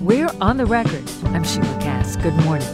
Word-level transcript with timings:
We're 0.00 0.30
on 0.40 0.56
the 0.56 0.64
record. 0.64 1.04
I'm 1.26 1.44
Sheila 1.44 1.78
Kast. 1.78 2.22
Good 2.22 2.32
morning. 2.44 2.66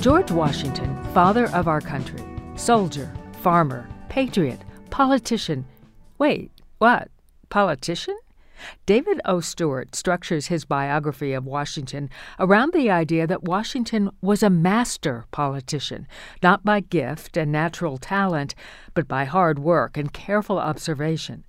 George 0.00 0.32
Washington, 0.32 1.00
father 1.14 1.48
of 1.50 1.68
our 1.68 1.80
country, 1.80 2.20
soldier, 2.56 3.14
farmer, 3.42 3.88
patriot, 4.08 4.58
politician. 4.90 5.64
Wait, 6.18 6.50
what? 6.78 7.12
Politician? 7.48 8.18
David 8.86 9.20
O. 9.24 9.38
Stewart 9.38 9.94
structures 9.94 10.48
his 10.48 10.64
biography 10.64 11.32
of 11.32 11.46
Washington 11.46 12.10
around 12.40 12.72
the 12.72 12.90
idea 12.90 13.24
that 13.28 13.44
Washington 13.44 14.10
was 14.20 14.42
a 14.42 14.50
master 14.50 15.26
politician, 15.30 16.08
not 16.42 16.64
by 16.64 16.80
gift 16.80 17.36
and 17.36 17.52
natural 17.52 17.98
talent, 17.98 18.56
but 18.94 19.06
by 19.06 19.26
hard 19.26 19.60
work 19.60 19.96
and 19.96 20.12
careful 20.12 20.58
observation. 20.58 21.44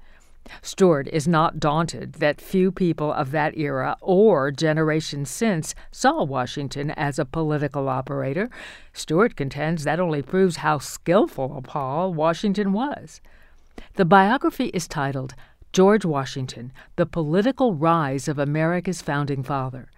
Stewart 0.62 1.08
is 1.08 1.28
not 1.28 1.60
daunted 1.60 2.14
that 2.14 2.42
few 2.42 2.72
people 2.72 3.12
of 3.12 3.32
that 3.32 3.58
era 3.58 3.98
or 4.02 4.52
generations 4.52 5.30
since 5.30 5.76
saw 5.92 6.24
Washington 6.24 6.92
as 6.92 7.20
a 7.20 7.26
political 7.26 7.90
operator. 7.90 8.50
Stewart 8.94 9.36
contends 9.36 9.84
that 9.84 10.00
only 10.00 10.22
proves 10.22 10.58
how 10.58 10.78
skillful 10.80 11.58
a 11.58 11.62
pol 11.62 12.14
Washington 12.14 12.74
was. 12.74 13.22
The 13.96 14.06
biography 14.06 14.68
is 14.68 14.88
titled 14.88 15.36
George 15.72 16.04
Washington 16.04 16.74
The 16.96 17.06
Political 17.06 17.76
Rise 17.76 18.28
of 18.28 18.40
America's 18.40 19.02
Founding 19.04 19.44
Father. 19.44 19.90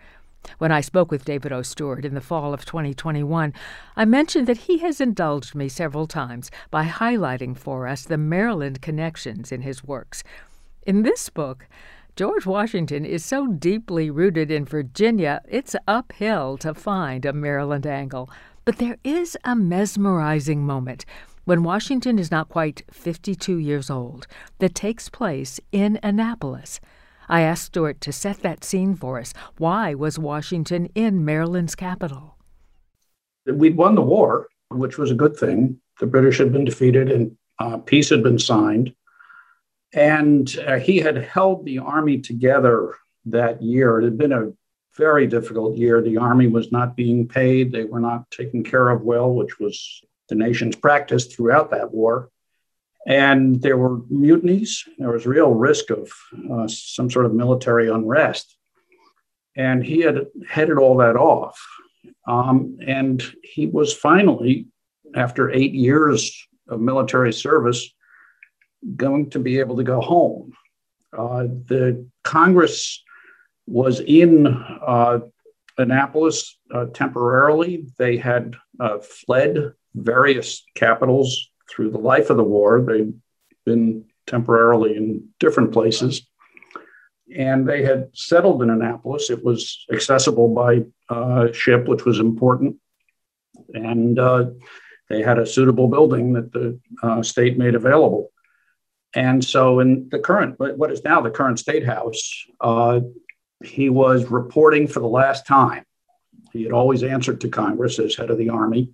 When 0.57 0.71
I 0.71 0.81
spoke 0.81 1.11
with 1.11 1.25
David 1.25 1.51
O. 1.51 1.61
Stewart 1.61 2.05
in 2.05 2.13
the 2.13 2.21
fall 2.21 2.53
of 2.53 2.65
2021, 2.65 3.53
I 3.95 4.05
mentioned 4.05 4.47
that 4.47 4.57
he 4.57 4.79
has 4.79 5.01
indulged 5.01 5.55
me 5.55 5.69
several 5.69 6.07
times 6.07 6.51
by 6.69 6.85
highlighting 6.85 7.57
for 7.57 7.87
us 7.87 8.03
the 8.03 8.17
Maryland 8.17 8.81
connections 8.81 9.51
in 9.51 9.61
his 9.61 9.83
works. 9.83 10.23
In 10.85 11.03
this 11.03 11.29
book, 11.29 11.67
George 12.15 12.45
Washington 12.45 13.05
is 13.05 13.23
so 13.23 13.47
deeply 13.47 14.09
rooted 14.09 14.51
in 14.51 14.65
Virginia, 14.65 15.41
it's 15.47 15.75
uphill 15.87 16.57
to 16.57 16.73
find 16.73 17.25
a 17.25 17.33
Maryland 17.33 17.87
angle. 17.87 18.29
But 18.65 18.77
there 18.77 18.97
is 19.03 19.37
a 19.43 19.55
mesmerizing 19.55 20.65
moment 20.65 21.05
when 21.45 21.63
Washington 21.63 22.19
is 22.19 22.29
not 22.29 22.49
quite 22.49 22.83
52 22.91 23.57
years 23.57 23.89
old 23.89 24.27
that 24.59 24.75
takes 24.75 25.09
place 25.09 25.59
in 25.71 25.99
Annapolis. 26.03 26.79
I 27.31 27.43
asked 27.43 27.63
Stewart 27.63 28.01
to 28.01 28.11
set 28.11 28.41
that 28.41 28.65
scene 28.65 28.93
for 28.93 29.17
us. 29.17 29.33
Why 29.57 29.93
was 29.93 30.19
Washington 30.19 30.89
in 30.93 31.23
Maryland's 31.23 31.75
capital? 31.75 32.35
We'd 33.45 33.77
won 33.77 33.95
the 33.95 34.01
war, 34.01 34.47
which 34.69 34.97
was 34.97 35.11
a 35.11 35.15
good 35.15 35.37
thing. 35.37 35.79
The 36.01 36.07
British 36.07 36.39
had 36.39 36.51
been 36.51 36.65
defeated 36.65 37.09
and 37.09 37.37
uh, 37.57 37.77
peace 37.77 38.09
had 38.09 38.21
been 38.21 38.37
signed. 38.37 38.93
And 39.93 40.53
uh, 40.67 40.79
he 40.79 40.97
had 40.97 41.15
held 41.15 41.65
the 41.65 41.79
army 41.79 42.19
together 42.19 42.95
that 43.27 43.61
year. 43.61 44.01
It 44.01 44.03
had 44.03 44.17
been 44.17 44.33
a 44.33 44.51
very 44.97 45.25
difficult 45.25 45.77
year. 45.77 46.01
The 46.01 46.17
army 46.17 46.47
was 46.47 46.69
not 46.73 46.97
being 46.97 47.29
paid, 47.29 47.71
they 47.71 47.85
were 47.85 48.01
not 48.01 48.29
taken 48.29 48.61
care 48.61 48.89
of 48.89 49.03
well, 49.03 49.33
which 49.33 49.57
was 49.57 50.01
the 50.27 50.35
nation's 50.35 50.75
practice 50.75 51.27
throughout 51.27 51.71
that 51.71 51.93
war 51.93 52.29
and 53.07 53.61
there 53.61 53.77
were 53.77 53.99
mutinies. 54.09 54.83
There 54.97 55.11
was 55.11 55.25
real 55.25 55.51
risk 55.51 55.89
of 55.89 56.11
uh, 56.51 56.67
some 56.67 57.09
sort 57.09 57.25
of 57.25 57.33
military 57.33 57.89
unrest. 57.89 58.57
And 59.55 59.83
he 59.83 59.99
had 59.99 60.27
headed 60.47 60.77
all 60.77 60.97
that 60.97 61.15
off. 61.15 61.59
Um, 62.27 62.77
and 62.85 63.21
he 63.43 63.67
was 63.67 63.93
finally, 63.93 64.67
after 65.15 65.51
eight 65.51 65.73
years 65.73 66.47
of 66.69 66.79
military 66.79 67.33
service, 67.33 67.93
going 68.95 69.29
to 69.31 69.39
be 69.39 69.59
able 69.59 69.77
to 69.77 69.83
go 69.83 69.99
home. 69.99 70.53
Uh, 71.17 71.43
the 71.43 72.07
Congress 72.23 73.03
was 73.67 73.99
in 73.99 74.47
uh, 74.47 75.19
Annapolis 75.77 76.57
uh, 76.73 76.85
temporarily. 76.93 77.87
They 77.97 78.17
had 78.17 78.55
uh, 78.79 78.99
fled 78.99 79.73
various 79.93 80.63
capitals 80.75 81.50
through 81.71 81.91
the 81.91 81.97
life 81.97 82.29
of 82.29 82.37
the 82.37 82.43
war. 82.43 82.81
They'd 82.81 83.13
been 83.65 84.05
temporarily 84.27 84.95
in 84.95 85.29
different 85.39 85.71
places. 85.71 86.27
And 87.35 87.67
they 87.67 87.83
had 87.83 88.09
settled 88.13 88.61
in 88.61 88.69
Annapolis. 88.69 89.29
It 89.29 89.43
was 89.43 89.85
accessible 89.91 90.49
by 90.53 90.83
uh, 91.09 91.51
ship, 91.53 91.87
which 91.87 92.03
was 92.03 92.19
important. 92.19 92.77
And 93.73 94.19
uh, 94.19 94.51
they 95.09 95.21
had 95.21 95.39
a 95.39 95.45
suitable 95.45 95.87
building 95.87 96.33
that 96.33 96.51
the 96.51 96.79
uh, 97.01 97.23
state 97.23 97.57
made 97.57 97.75
available. 97.75 98.31
And 99.13 99.43
so, 99.43 99.79
in 99.79 100.07
the 100.09 100.19
current, 100.19 100.57
what 100.57 100.91
is 100.91 101.03
now 101.03 101.21
the 101.21 101.29
current 101.29 101.59
state 101.59 101.85
house, 101.85 102.45
uh, 102.61 103.01
he 103.63 103.89
was 103.89 104.31
reporting 104.31 104.87
for 104.87 105.01
the 105.01 105.07
last 105.07 105.45
time. 105.45 105.85
He 106.53 106.63
had 106.63 106.71
always 106.71 107.03
answered 107.03 107.41
to 107.41 107.49
Congress 107.49 107.99
as 107.99 108.15
head 108.15 108.29
of 108.29 108.37
the 108.37 108.49
Army. 108.49 108.93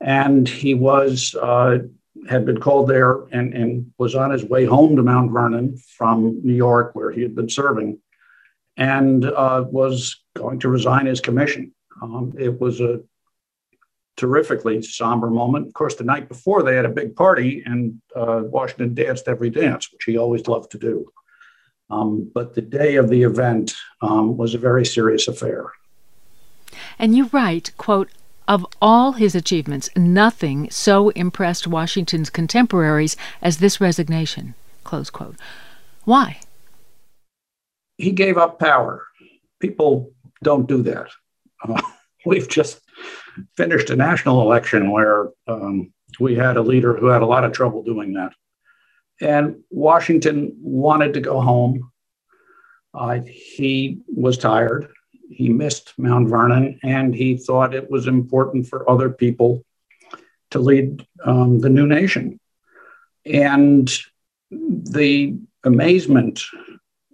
And 0.00 0.48
he 0.48 0.74
was 0.74 1.34
uh, 1.34 1.78
had 2.28 2.46
been 2.46 2.60
called 2.60 2.88
there 2.88 3.24
and, 3.32 3.52
and 3.54 3.92
was 3.98 4.14
on 4.14 4.30
his 4.30 4.44
way 4.44 4.64
home 4.64 4.96
to 4.96 5.02
Mount 5.02 5.32
Vernon 5.32 5.76
from 5.96 6.40
New 6.42 6.54
York, 6.54 6.94
where 6.94 7.10
he 7.10 7.22
had 7.22 7.34
been 7.34 7.48
serving, 7.48 7.98
and 8.76 9.24
uh, 9.24 9.64
was 9.68 10.22
going 10.34 10.60
to 10.60 10.68
resign 10.68 11.06
his 11.06 11.20
commission. 11.20 11.74
Um, 12.00 12.34
it 12.38 12.60
was 12.60 12.80
a 12.80 13.00
terrifically 14.16 14.82
somber 14.82 15.30
moment. 15.30 15.66
Of 15.66 15.74
course, 15.74 15.96
the 15.96 16.04
night 16.04 16.28
before 16.28 16.62
they 16.62 16.76
had 16.76 16.84
a 16.84 16.90
big 16.90 17.16
party, 17.16 17.62
and 17.64 18.00
uh, 18.14 18.42
Washington 18.44 18.94
danced 18.94 19.28
every 19.28 19.50
dance, 19.50 19.92
which 19.92 20.04
he 20.04 20.16
always 20.16 20.46
loved 20.46 20.70
to 20.72 20.78
do. 20.78 21.10
Um, 21.90 22.30
but 22.32 22.54
the 22.54 22.62
day 22.62 22.96
of 22.96 23.08
the 23.10 23.22
event 23.22 23.74
um, 24.00 24.36
was 24.36 24.54
a 24.54 24.58
very 24.58 24.86
serious 24.86 25.28
affair. 25.28 25.72
And 26.98 27.14
you 27.14 27.28
write, 27.32 27.72
quote, 27.76 28.10
of 28.48 28.66
all 28.80 29.12
his 29.12 29.34
achievements, 29.34 29.88
nothing 29.96 30.70
so 30.70 31.10
impressed 31.10 31.66
Washington's 31.66 32.30
contemporaries 32.30 33.16
as 33.40 33.58
this 33.58 33.80
resignation. 33.80 34.54
Why? 36.04 36.40
He 37.98 38.10
gave 38.10 38.36
up 38.36 38.58
power. 38.58 39.06
People 39.60 40.12
don't 40.42 40.68
do 40.68 40.82
that. 40.82 41.08
Uh, 41.66 41.80
we've 42.26 42.48
just 42.48 42.80
finished 43.56 43.90
a 43.90 43.96
national 43.96 44.42
election 44.42 44.90
where 44.90 45.28
um, 45.46 45.92
we 46.20 46.34
had 46.34 46.56
a 46.56 46.62
leader 46.62 46.96
who 46.96 47.06
had 47.06 47.22
a 47.22 47.26
lot 47.26 47.44
of 47.44 47.52
trouble 47.52 47.82
doing 47.82 48.14
that. 48.14 48.32
And 49.20 49.62
Washington 49.70 50.56
wanted 50.60 51.14
to 51.14 51.20
go 51.20 51.40
home. 51.40 51.90
Uh, 52.92 53.20
he 53.24 54.02
was 54.08 54.36
tired 54.36 54.88
he 55.34 55.48
missed 55.48 55.94
Mount 55.98 56.28
Vernon 56.28 56.78
and 56.82 57.14
he 57.14 57.36
thought 57.36 57.74
it 57.74 57.90
was 57.90 58.06
important 58.06 58.66
for 58.66 58.88
other 58.88 59.10
people 59.10 59.64
to 60.50 60.58
lead 60.58 61.06
um, 61.24 61.58
the 61.60 61.68
new 61.68 61.86
nation. 61.86 62.38
And 63.24 63.90
the 64.50 65.38
amazement 65.64 66.42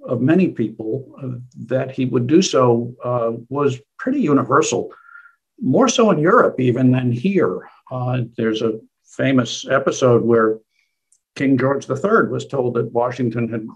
of 0.05 0.21
many 0.21 0.49
people 0.49 1.15
uh, 1.23 1.39
that 1.67 1.91
he 1.91 2.07
would 2.07 2.27
do 2.27 2.43
so 2.43 2.95
uh, 3.05 3.33
was 3.49 3.79
pretty 3.99 4.21
universal, 4.21 4.91
more 5.61 5.89
so 5.89 6.11
in 6.11 6.19
Europe 6.19 6.59
even 6.59 6.93
than 6.93 7.13
here. 7.13 7.69
Uh, 7.91 8.23
there's 8.37 8.63
a 8.63 8.81
famous 9.05 9.67
episode 9.69 10.23
where 10.23 10.59
King 11.37 11.59
George 11.59 11.89
III 11.89 12.29
was 12.31 12.47
told 12.47 12.75
that 12.75 12.93
Washington 12.93 13.49
had 13.49 13.67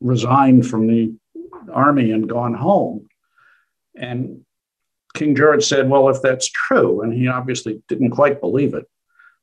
resigned 0.00 0.66
from 0.66 0.86
the 0.86 1.14
army 1.72 2.10
and 2.12 2.28
gone 2.28 2.54
home. 2.54 3.08
And 3.96 4.44
King 5.14 5.34
George 5.34 5.64
said, 5.64 5.88
Well, 5.88 6.08
if 6.08 6.22
that's 6.22 6.48
true, 6.48 7.02
and 7.02 7.12
he 7.12 7.28
obviously 7.28 7.82
didn't 7.88 8.10
quite 8.10 8.40
believe 8.40 8.74
it, 8.74 8.86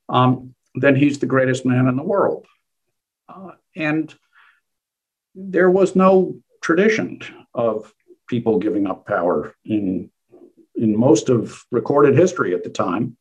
um, 0.09 0.53
then 0.75 0.96
he's 0.96 1.19
the 1.19 1.25
greatest 1.25 1.66
man 1.66 1.88
in 1.88 1.96
the 1.96 2.03
world. 2.03 2.46
Uh, 3.28 3.52
and 3.75 4.14
there 5.35 5.70
was 5.70 5.96
no 5.96 6.35
tradition 6.61 7.20
of 7.53 7.91
people 8.28 8.59
giving 8.59 8.88
up 8.88 9.05
power 9.05 9.55
in, 9.66 10.09
in 10.76 10.97
most 10.97 11.29
of 11.29 11.64
recorded 11.72 12.17
history 12.17 12.53
at 12.53 12.64
the 12.64 12.70
time. 12.70 13.17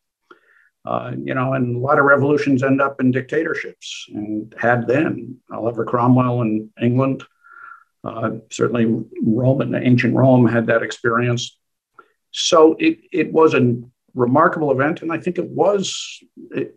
Uh, 0.85 1.12
you 1.17 1.32
know, 1.32 1.52
and 1.52 1.76
a 1.76 1.78
lot 1.78 1.99
of 1.99 2.05
revolutions 2.05 2.62
end 2.62 2.81
up 2.81 3.00
in 3.00 3.12
dictatorships 3.12 4.06
and 4.12 4.52
had 4.58 4.87
then. 4.88 5.37
Oliver 5.52 5.85
Cromwell 5.85 6.43
in 6.43 6.70
England, 6.81 7.23
Uh, 8.04 8.31
certainly, 8.50 8.87
Rome 9.22 9.60
and 9.60 9.75
ancient 9.75 10.14
Rome 10.14 10.46
had 10.46 10.66
that 10.66 10.82
experience. 10.82 11.56
So 12.32 12.76
it, 12.78 12.99
it 13.12 13.32
was 13.32 13.54
a 13.54 13.76
remarkable 14.14 14.70
event, 14.72 15.02
and 15.02 15.12
I 15.12 15.19
think 15.19 15.38
it 15.38 15.49
was, 15.50 16.20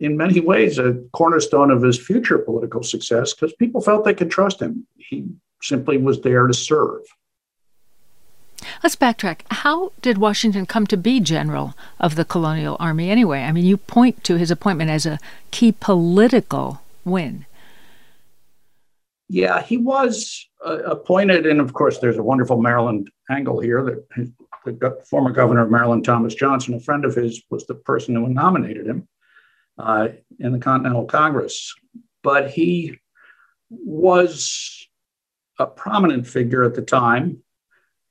in 0.00 0.16
many 0.16 0.40
ways, 0.40 0.78
a 0.78 0.94
cornerstone 1.12 1.70
of 1.70 1.82
his 1.82 1.98
future 1.98 2.38
political 2.38 2.82
success 2.82 3.34
because 3.34 3.52
people 3.54 3.80
felt 3.80 4.04
they 4.04 4.14
could 4.14 4.30
trust 4.30 4.60
him. 4.60 4.86
He 4.96 5.26
simply 5.62 5.98
was 5.98 6.20
there 6.20 6.46
to 6.46 6.54
serve. 6.54 7.02
Let's 8.82 8.96
backtrack. 8.96 9.40
How 9.50 9.92
did 10.02 10.18
Washington 10.18 10.66
come 10.66 10.86
to 10.88 10.96
be 10.96 11.20
general 11.20 11.74
of 12.00 12.14
the 12.14 12.24
colonial 12.24 12.76
army 12.80 13.10
anyway? 13.10 13.40
I 13.40 13.52
mean, 13.52 13.64
you 13.64 13.76
point 13.76 14.24
to 14.24 14.36
his 14.36 14.50
appointment 14.50 14.90
as 14.90 15.06
a 15.06 15.18
key 15.50 15.72
political 15.72 16.82
win. 17.04 17.46
Yeah, 19.28 19.60
he 19.60 19.76
was 19.76 20.48
uh, 20.64 20.82
appointed, 20.84 21.46
and 21.46 21.60
of 21.60 21.72
course, 21.72 21.98
there's 21.98 22.18
a 22.18 22.22
wonderful 22.22 22.60
Maryland 22.60 23.10
angle 23.30 23.60
here 23.60 23.82
that 23.84 24.32
the 24.64 25.02
former 25.08 25.30
governor 25.30 25.62
of 25.62 25.70
Maryland, 25.70 26.04
Thomas 26.04 26.34
Johnson, 26.34 26.74
a 26.74 26.80
friend 26.80 27.04
of 27.04 27.14
his, 27.14 27.42
was 27.50 27.66
the 27.66 27.74
person 27.74 28.14
who 28.14 28.28
nominated 28.28 28.86
him 28.86 29.08
uh, 29.78 30.08
in 30.38 30.52
the 30.52 30.58
Continental 30.58 31.06
Congress. 31.06 31.74
But 32.22 32.50
he 32.50 32.98
was 33.70 34.88
a 35.58 35.66
prominent 35.66 36.26
figure 36.26 36.62
at 36.62 36.74
the 36.74 36.82
time, 36.82 37.42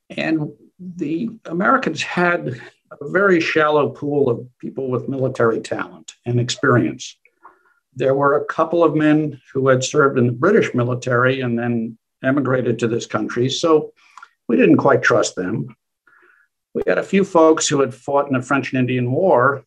and 0.10 0.52
the 0.80 1.30
Americans 1.46 2.02
had 2.02 2.60
a 2.92 3.10
very 3.10 3.40
shallow 3.40 3.90
pool 3.90 4.30
of 4.30 4.48
people 4.60 4.90
with 4.90 5.10
military 5.10 5.62
talent 5.62 6.14
and 6.26 6.40
experience. 6.40 7.18
There 7.96 8.16
were 8.16 8.36
a 8.36 8.46
couple 8.46 8.84
of 8.84 8.96
men 8.96 9.40
who 9.54 9.68
had 9.68 9.84
served 9.84 10.18
in 10.18 10.28
the 10.28 10.34
British 10.34 10.74
military 10.74 11.42
and 11.42 11.58
then 11.58 11.98
emigrated 12.24 12.80
to 12.80 12.88
this 12.88 13.06
country. 13.06 13.50
So 13.50 13.94
we 14.48 14.58
didn't 14.58 14.78
quite 14.78 15.04
trust 15.04 15.36
them. 15.36 15.76
We 16.74 16.84
had 16.88 16.98
a 16.98 17.04
few 17.04 17.24
folks 17.24 17.68
who 17.68 17.80
had 17.80 17.94
fought 17.94 18.28
in 18.28 18.34
the 18.34 18.42
French 18.42 18.74
and 18.74 18.80
Indian 18.80 19.12
War 19.12 19.64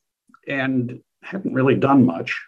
and 0.46 1.00
hadn't 1.22 1.54
really 1.54 1.74
done 1.74 2.04
much. 2.04 2.38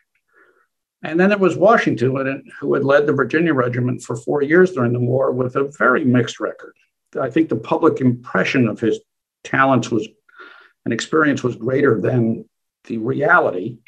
And 1.03 1.19
then 1.19 1.31
there 1.31 1.38
was 1.38 1.56
Washington, 1.56 2.44
who 2.61 2.75
had 2.75 2.85
led 2.85 3.06
the 3.06 3.15
Virginia 3.15 3.55
Regiment 3.55 4.03
for 4.03 4.17
four 4.17 4.43
years 4.43 4.73
during 4.73 4.93
the 4.93 5.00
war 5.00 5.33
with 5.33 5.56
a 5.56 5.73
very 5.79 6.05
mixed 6.05 6.41
record. 6.41 6.75
I 7.19 7.31
think 7.31 7.49
the 7.49 7.56
public 7.56 8.00
impression 8.00 8.69
of 8.69 8.81
his 8.81 9.00
talents 9.43 9.91
was 9.91 10.06
and 10.85 10.94
experience 10.94 11.43
was 11.43 11.56
greater 11.56 12.00
than 12.00 12.49
the 12.85 12.99
reality. 12.99 13.79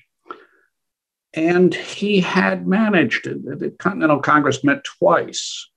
And 1.34 1.74
he 1.74 2.20
had 2.20 2.66
managed, 2.66 3.24
the 3.24 3.74
Continental 3.78 4.20
Congress 4.20 4.62
met 4.62 4.84
twice. 4.84 5.68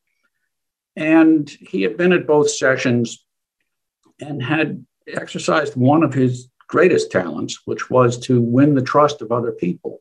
And 0.96 1.50
he 1.50 1.82
had 1.82 1.98
been 1.98 2.14
at 2.14 2.28
both 2.28 2.50
sessions 2.50 3.26
and 4.20 4.42
had 4.42 4.86
exercised 5.08 5.76
one 5.76 6.04
of 6.04 6.14
his 6.14 6.50
greatest 6.68 7.12
talents, 7.12 7.62
which 7.66 7.90
was 7.90 8.18
to 8.18 8.42
win 8.42 8.76
the 8.76 8.82
trust 8.82 9.22
of 9.22 9.32
other 9.32 9.52
people. 9.52 10.00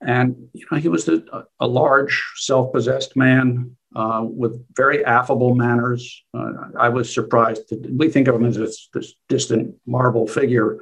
And 0.00 0.48
you 0.54 0.66
know, 0.70 0.78
he 0.78 0.88
was 0.88 1.08
a, 1.08 1.22
a 1.58 1.66
large, 1.66 2.32
self-possessed 2.36 3.16
man 3.16 3.76
uh, 3.94 4.24
with 4.24 4.64
very 4.74 5.04
affable 5.04 5.54
manners. 5.54 6.22
Uh, 6.32 6.52
I 6.78 6.88
was 6.88 7.12
surprised. 7.12 7.68
To, 7.68 7.82
we 7.94 8.08
think 8.08 8.28
of 8.28 8.36
him 8.36 8.46
as 8.46 8.56
this, 8.56 8.88
this, 8.94 9.14
distant 9.28 9.74
marble 9.86 10.26
figure, 10.26 10.78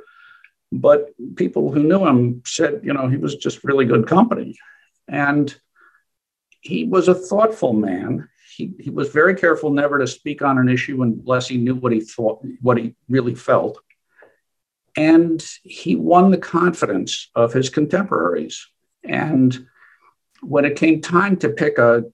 but 0.71 1.11
people 1.37 1.73
who 1.73 1.83
knew 1.83 2.07
him 2.07 2.43
said, 2.45 2.81
you 2.83 2.93
know, 2.93 3.09
he 3.09 3.17
was 3.17 3.37
just 3.37 3.65
really 3.65 3.85
good 3.85 4.07
company. 4.07 4.59
And 5.09 5.55
he 6.61 6.85
was 6.85 7.09
a 7.09 7.15
thoughtful 7.15 7.73
man. 7.73 8.29
He, 8.55 8.75
he 8.79 8.91
was 8.91 9.11
very 9.11 9.35
careful 9.35 9.71
never 9.71 9.99
to 9.99 10.07
speak 10.07 10.43
on 10.43 10.59
an 10.59 10.69
issue 10.69 11.03
unless 11.03 11.49
he 11.49 11.57
knew 11.57 11.75
what 11.75 11.93
he 11.93 12.01
thought, 12.01 12.45
what 12.61 12.77
he 12.77 12.95
really 13.09 13.35
felt. 13.35 13.79
And 14.97 15.45
he 15.63 15.97
won 15.97 16.31
the 16.31 16.39
confidence 16.39 17.31
of 17.35 17.53
his 17.53 17.71
contemporaries. 17.71 18.67
And 19.05 19.67
when 20.43 20.65
it 20.65 20.77
came 20.77 21.01
time 21.01 21.37
to 21.39 21.49
pick 21.51 21.79
a 21.79 22.05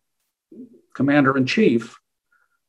commander 0.95 1.37
in 1.37 1.47
chief, 1.47 1.99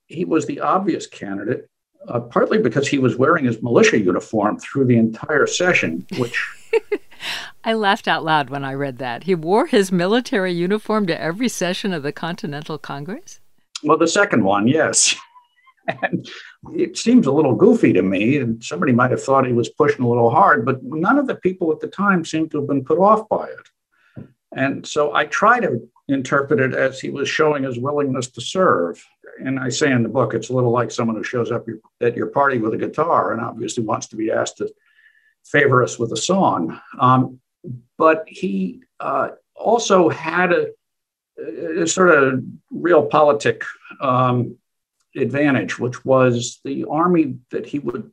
he 0.08 0.26
was 0.26 0.46
the 0.46 0.62
obvious 0.62 1.08
candidate, 1.08 1.70
uh, 2.08 2.20
partly 2.20 2.58
because 2.58 2.88
he 2.88 2.98
was 2.98 3.18
wearing 3.18 3.46
his 3.46 3.62
militia 3.62 4.00
uniform 4.00 4.60
through 4.60 4.86
the 4.86 4.98
entire 4.98 5.48
session, 5.48 6.06
which. 6.18 6.48
I 7.64 7.74
laughed 7.74 8.08
out 8.08 8.24
loud 8.24 8.50
when 8.50 8.64
I 8.64 8.74
read 8.74 9.00
that. 9.00 9.24
He 9.24 9.34
wore 9.34 9.66
his 9.66 9.92
military 9.92 10.54
uniform 10.54 11.08
to 11.08 11.20
every 11.20 11.50
session 11.50 11.94
of 11.94 12.04
the 12.04 12.12
Continental 12.12 12.78
Congress? 12.78 13.40
Well, 13.84 13.98
the 13.98 14.08
second 14.08 14.44
one, 14.44 14.68
yes. 14.68 15.16
and 16.02 16.28
it 16.74 16.98
seems 16.98 17.26
a 17.26 17.32
little 17.32 17.56
goofy 17.56 17.94
to 17.94 18.02
me, 18.02 18.38
and 18.38 18.64
somebody 18.64 18.92
might 18.92 19.12
have 19.12 19.24
thought 19.24 19.48
he 19.48 19.54
was 19.54 19.70
pushing 19.70 20.06
a 20.06 20.08
little 20.08 20.30
hard, 20.30 20.66
but 20.66 20.84
none 20.84 21.18
of 21.18 21.28
the 21.28 21.36
people 21.36 21.72
at 21.72 21.80
the 21.80 21.88
time 21.88 22.24
seemed 22.24 22.52
to 22.52 22.60
have 22.60 22.68
been 22.68 22.86
put 22.86 23.00
off 23.00 23.28
by 23.30 23.48
it. 23.48 24.28
And 24.56 24.86
so 24.86 25.14
I 25.14 25.26
try 25.26 25.60
to 25.60 25.88
interpret 26.08 26.60
it 26.60 26.74
as 26.74 27.00
he 27.00 27.10
was 27.10 27.28
showing 27.28 27.64
his 27.64 27.80
willingness 27.80 28.30
to 28.32 28.42
serve. 28.42 29.04
And 29.44 29.60
I 29.60 29.70
say 29.70 29.92
in 29.92 30.04
the 30.04 30.10
book, 30.10 30.34
it's 30.34 30.50
a 30.50 30.54
little 30.54 30.72
like 30.72 30.92
someone 30.92 31.18
who 31.18 31.24
shows 31.24 31.52
up 31.52 31.66
at 32.02 32.16
your 32.16 32.28
party 32.28 32.60
with 32.60 32.74
a 32.74 32.78
guitar 32.78 33.34
and 33.34 33.42
obviously 33.42 33.84
wants 33.84 34.08
to 34.08 34.16
be 34.16 34.32
asked 34.32 34.58
to 34.58 34.72
favor 35.46 35.84
us 35.84 35.98
with 35.98 36.12
a 36.12 36.18
song. 36.18 36.80
Um, 37.00 37.40
but 37.98 38.26
he 38.28 38.84
uh, 39.00 39.30
also 39.56 40.10
had 40.10 40.52
a, 40.52 40.68
a, 41.82 41.88
sort 41.88 42.10
of 42.10 42.44
realpolitik 42.74 43.64
um, 44.00 44.58
advantage, 45.16 45.80
which 45.80 46.06
was 46.06 46.60
the 46.64 46.86
army 46.86 47.38
that 47.52 47.66
he 47.66 47.80
would 47.80 48.12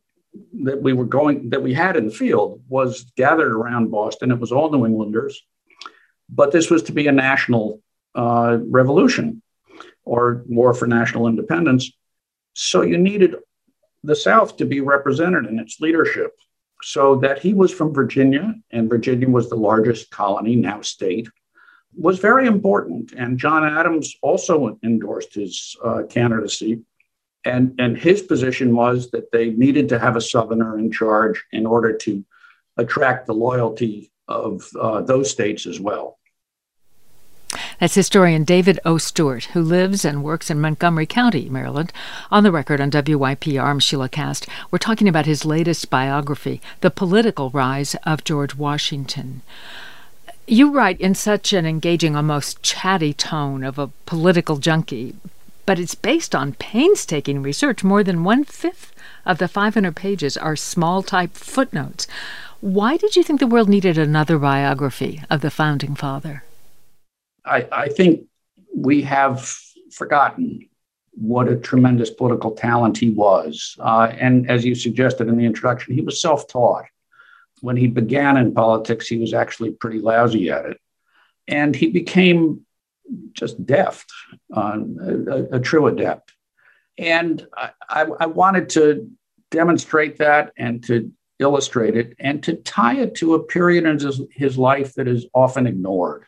that 0.64 0.80
we 0.80 0.94
were 0.94 1.04
going 1.04 1.50
that 1.50 1.62
we 1.62 1.74
had 1.74 1.94
in 1.94 2.06
the 2.06 2.14
field 2.14 2.62
was 2.66 3.04
gathered 3.16 3.52
around 3.52 3.90
Boston. 3.90 4.30
It 4.30 4.38
was 4.38 4.50
all 4.50 4.70
New 4.70 4.86
Englanders 4.86 5.42
but 6.34 6.50
this 6.50 6.70
was 6.70 6.82
to 6.84 6.92
be 6.92 7.06
a 7.06 7.12
national 7.12 7.80
uh, 8.14 8.58
revolution 8.68 9.42
or 10.04 10.42
war 10.46 10.74
for 10.74 10.86
national 10.86 11.28
independence. 11.28 11.92
So 12.54 12.82
you 12.82 12.98
needed 12.98 13.36
the 14.02 14.16
South 14.16 14.56
to 14.56 14.64
be 14.64 14.80
represented 14.80 15.46
in 15.46 15.58
its 15.58 15.80
leadership. 15.80 16.32
So 16.84 17.16
that 17.16 17.38
he 17.38 17.54
was 17.54 17.72
from 17.72 17.94
Virginia, 17.94 18.54
and 18.72 18.90
Virginia 18.90 19.28
was 19.28 19.48
the 19.48 19.56
largest 19.56 20.10
colony, 20.10 20.56
now 20.56 20.80
state, 20.80 21.28
was 21.96 22.18
very 22.18 22.46
important. 22.48 23.12
And 23.12 23.38
John 23.38 23.64
Adams 23.64 24.16
also 24.20 24.80
endorsed 24.82 25.34
his 25.34 25.76
uh, 25.84 26.02
candidacy. 26.08 26.80
And, 27.44 27.74
and 27.78 27.96
his 27.96 28.22
position 28.22 28.74
was 28.74 29.12
that 29.12 29.30
they 29.30 29.50
needed 29.50 29.90
to 29.90 29.98
have 29.98 30.16
a 30.16 30.20
Southerner 30.20 30.76
in 30.76 30.90
charge 30.90 31.44
in 31.52 31.66
order 31.66 31.96
to 31.98 32.24
attract 32.76 33.26
the 33.26 33.34
loyalty 33.34 34.10
of 34.26 34.68
uh, 34.80 35.02
those 35.02 35.30
states 35.30 35.66
as 35.66 35.78
well. 35.78 36.18
That's 37.82 37.96
historian 37.96 38.44
David 38.44 38.78
O. 38.84 38.96
Stewart, 38.96 39.46
who 39.46 39.60
lives 39.60 40.04
and 40.04 40.22
works 40.22 40.50
in 40.50 40.60
Montgomery 40.60 41.04
County, 41.04 41.48
Maryland. 41.48 41.92
On 42.30 42.44
the 42.44 42.52
record 42.52 42.80
on 42.80 42.92
WYPR, 42.92 43.60
I'm 43.60 43.80
Sheila 43.80 44.08
Kast. 44.08 44.46
We're 44.70 44.78
talking 44.78 45.08
about 45.08 45.26
his 45.26 45.44
latest 45.44 45.90
biography, 45.90 46.60
The 46.80 46.92
Political 46.92 47.50
Rise 47.50 47.96
of 48.04 48.22
George 48.22 48.54
Washington. 48.54 49.42
You 50.46 50.70
write 50.70 51.00
in 51.00 51.16
such 51.16 51.52
an 51.52 51.66
engaging, 51.66 52.14
almost 52.14 52.62
chatty 52.62 53.12
tone 53.12 53.64
of 53.64 53.80
a 53.80 53.90
political 54.06 54.58
junkie, 54.58 55.16
but 55.66 55.80
it's 55.80 55.96
based 55.96 56.36
on 56.36 56.52
painstaking 56.52 57.42
research. 57.42 57.82
More 57.82 58.04
than 58.04 58.22
one 58.22 58.44
fifth 58.44 58.92
of 59.26 59.38
the 59.38 59.48
500 59.48 59.96
pages 59.96 60.36
are 60.36 60.54
small 60.54 61.02
type 61.02 61.32
footnotes. 61.32 62.06
Why 62.60 62.96
did 62.96 63.16
you 63.16 63.24
think 63.24 63.40
the 63.40 63.48
world 63.48 63.68
needed 63.68 63.98
another 63.98 64.38
biography 64.38 65.24
of 65.28 65.40
the 65.40 65.50
founding 65.50 65.96
father? 65.96 66.44
I, 67.44 67.66
I 67.70 67.88
think 67.88 68.26
we 68.74 69.02
have 69.02 69.54
forgotten 69.90 70.68
what 71.12 71.48
a 71.48 71.56
tremendous 71.56 72.10
political 72.10 72.52
talent 72.52 72.98
he 72.98 73.10
was. 73.10 73.76
Uh, 73.78 74.12
and 74.18 74.50
as 74.50 74.64
you 74.64 74.74
suggested 74.74 75.28
in 75.28 75.36
the 75.36 75.44
introduction, 75.44 75.94
he 75.94 76.00
was 76.00 76.20
self 76.20 76.48
taught. 76.48 76.86
When 77.60 77.76
he 77.76 77.86
began 77.86 78.36
in 78.36 78.54
politics, 78.54 79.06
he 79.06 79.18
was 79.18 79.34
actually 79.34 79.70
pretty 79.72 80.00
lousy 80.00 80.50
at 80.50 80.66
it. 80.66 80.80
And 81.46 81.76
he 81.76 81.90
became 81.90 82.66
just 83.32 83.64
deft, 83.64 84.10
uh, 84.56 84.78
a, 85.00 85.56
a, 85.56 85.60
true 85.60 85.86
adept. 85.86 86.32
And 86.98 87.46
I, 87.56 87.70
I, 87.88 88.02
I 88.20 88.26
wanted 88.26 88.70
to 88.70 89.10
demonstrate 89.50 90.18
that 90.18 90.52
and 90.56 90.82
to 90.84 91.12
illustrate 91.38 91.96
it 91.96 92.14
and 92.18 92.42
to 92.44 92.54
tie 92.54 92.96
it 92.96 93.16
to 93.16 93.34
a 93.34 93.42
period 93.42 93.84
in 93.84 93.98
his, 93.98 94.20
his 94.30 94.56
life 94.56 94.94
that 94.94 95.08
is 95.08 95.26
often 95.34 95.66
ignored 95.66 96.24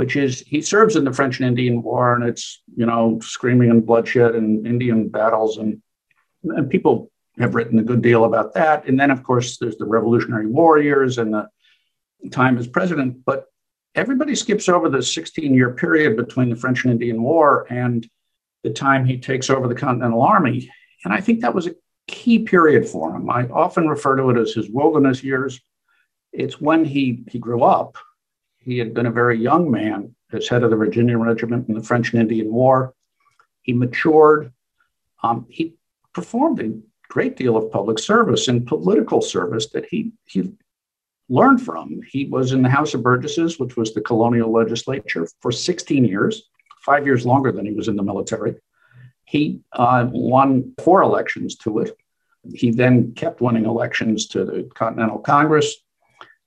which 0.00 0.16
is 0.16 0.40
he 0.46 0.62
serves 0.62 0.96
in 0.96 1.04
the 1.04 1.12
French 1.12 1.40
and 1.40 1.46
Indian 1.46 1.82
War, 1.82 2.14
and 2.14 2.24
it's 2.24 2.62
you 2.74 2.86
know 2.86 3.18
screaming 3.20 3.68
and 3.70 3.84
bloodshed 3.84 4.34
and 4.34 4.66
Indian 4.66 5.10
battles, 5.10 5.58
and 5.58 5.82
and 6.42 6.70
people 6.70 7.10
have 7.38 7.54
written 7.54 7.78
a 7.78 7.82
good 7.82 8.00
deal 8.00 8.24
about 8.24 8.54
that. 8.54 8.88
And 8.88 8.98
then 8.98 9.10
of 9.10 9.22
course 9.22 9.58
there's 9.58 9.76
the 9.76 9.84
Revolutionary 9.84 10.46
War 10.46 10.78
years 10.78 11.18
and 11.18 11.34
the 11.34 11.50
time 12.30 12.56
as 12.56 12.66
president, 12.66 13.26
but 13.26 13.44
everybody 13.94 14.34
skips 14.34 14.70
over 14.70 14.88
the 14.88 15.02
16 15.02 15.52
year 15.52 15.74
period 15.74 16.16
between 16.16 16.48
the 16.48 16.56
French 16.56 16.84
and 16.84 16.94
Indian 16.94 17.22
War 17.22 17.66
and 17.68 18.08
the 18.62 18.70
time 18.70 19.04
he 19.04 19.18
takes 19.18 19.50
over 19.50 19.68
the 19.68 19.74
Continental 19.74 20.22
Army, 20.22 20.70
and 21.04 21.12
I 21.12 21.20
think 21.20 21.42
that 21.42 21.54
was 21.54 21.66
a 21.66 21.74
key 22.08 22.38
period 22.38 22.88
for 22.88 23.14
him. 23.14 23.28
I 23.28 23.48
often 23.48 23.86
refer 23.86 24.16
to 24.16 24.30
it 24.30 24.38
as 24.38 24.54
his 24.54 24.70
wilderness 24.70 25.22
years. 25.22 25.60
It's 26.32 26.58
when 26.58 26.86
he 26.86 27.24
he 27.28 27.38
grew 27.38 27.64
up 27.64 27.98
he 28.60 28.78
had 28.78 28.94
been 28.94 29.06
a 29.06 29.10
very 29.10 29.38
young 29.38 29.70
man 29.70 30.14
as 30.32 30.48
head 30.48 30.62
of 30.62 30.70
the 30.70 30.76
Virginia 30.76 31.18
Regiment 31.18 31.68
in 31.68 31.74
the 31.74 31.82
French 31.82 32.12
and 32.12 32.20
Indian 32.20 32.52
War. 32.52 32.94
He 33.62 33.72
matured. 33.72 34.52
Um, 35.22 35.46
he 35.48 35.74
performed 36.14 36.60
a 36.60 36.78
great 37.08 37.36
deal 37.36 37.56
of 37.56 37.70
public 37.70 37.98
service 37.98 38.48
and 38.48 38.66
political 38.66 39.20
service 39.20 39.68
that 39.70 39.86
he, 39.90 40.12
he 40.26 40.52
learned 41.28 41.62
from. 41.62 42.00
He 42.08 42.26
was 42.26 42.52
in 42.52 42.62
the 42.62 42.68
House 42.68 42.94
of 42.94 43.02
Burgesses, 43.02 43.58
which 43.58 43.76
was 43.76 43.92
the 43.92 44.00
colonial 44.00 44.52
legislature, 44.52 45.26
for 45.40 45.52
16 45.52 46.04
years, 46.04 46.48
five 46.84 47.06
years 47.06 47.26
longer 47.26 47.52
than 47.52 47.66
he 47.66 47.72
was 47.72 47.88
in 47.88 47.96
the 47.96 48.02
military. 48.02 48.56
He 49.24 49.60
uh, 49.72 50.08
won 50.10 50.74
four 50.82 51.02
elections 51.02 51.56
to 51.56 51.80
it. 51.80 51.96
He 52.54 52.70
then 52.70 53.12
kept 53.14 53.40
winning 53.40 53.66
elections 53.66 54.26
to 54.28 54.44
the 54.44 54.70
Continental 54.74 55.18
Congress. 55.18 55.76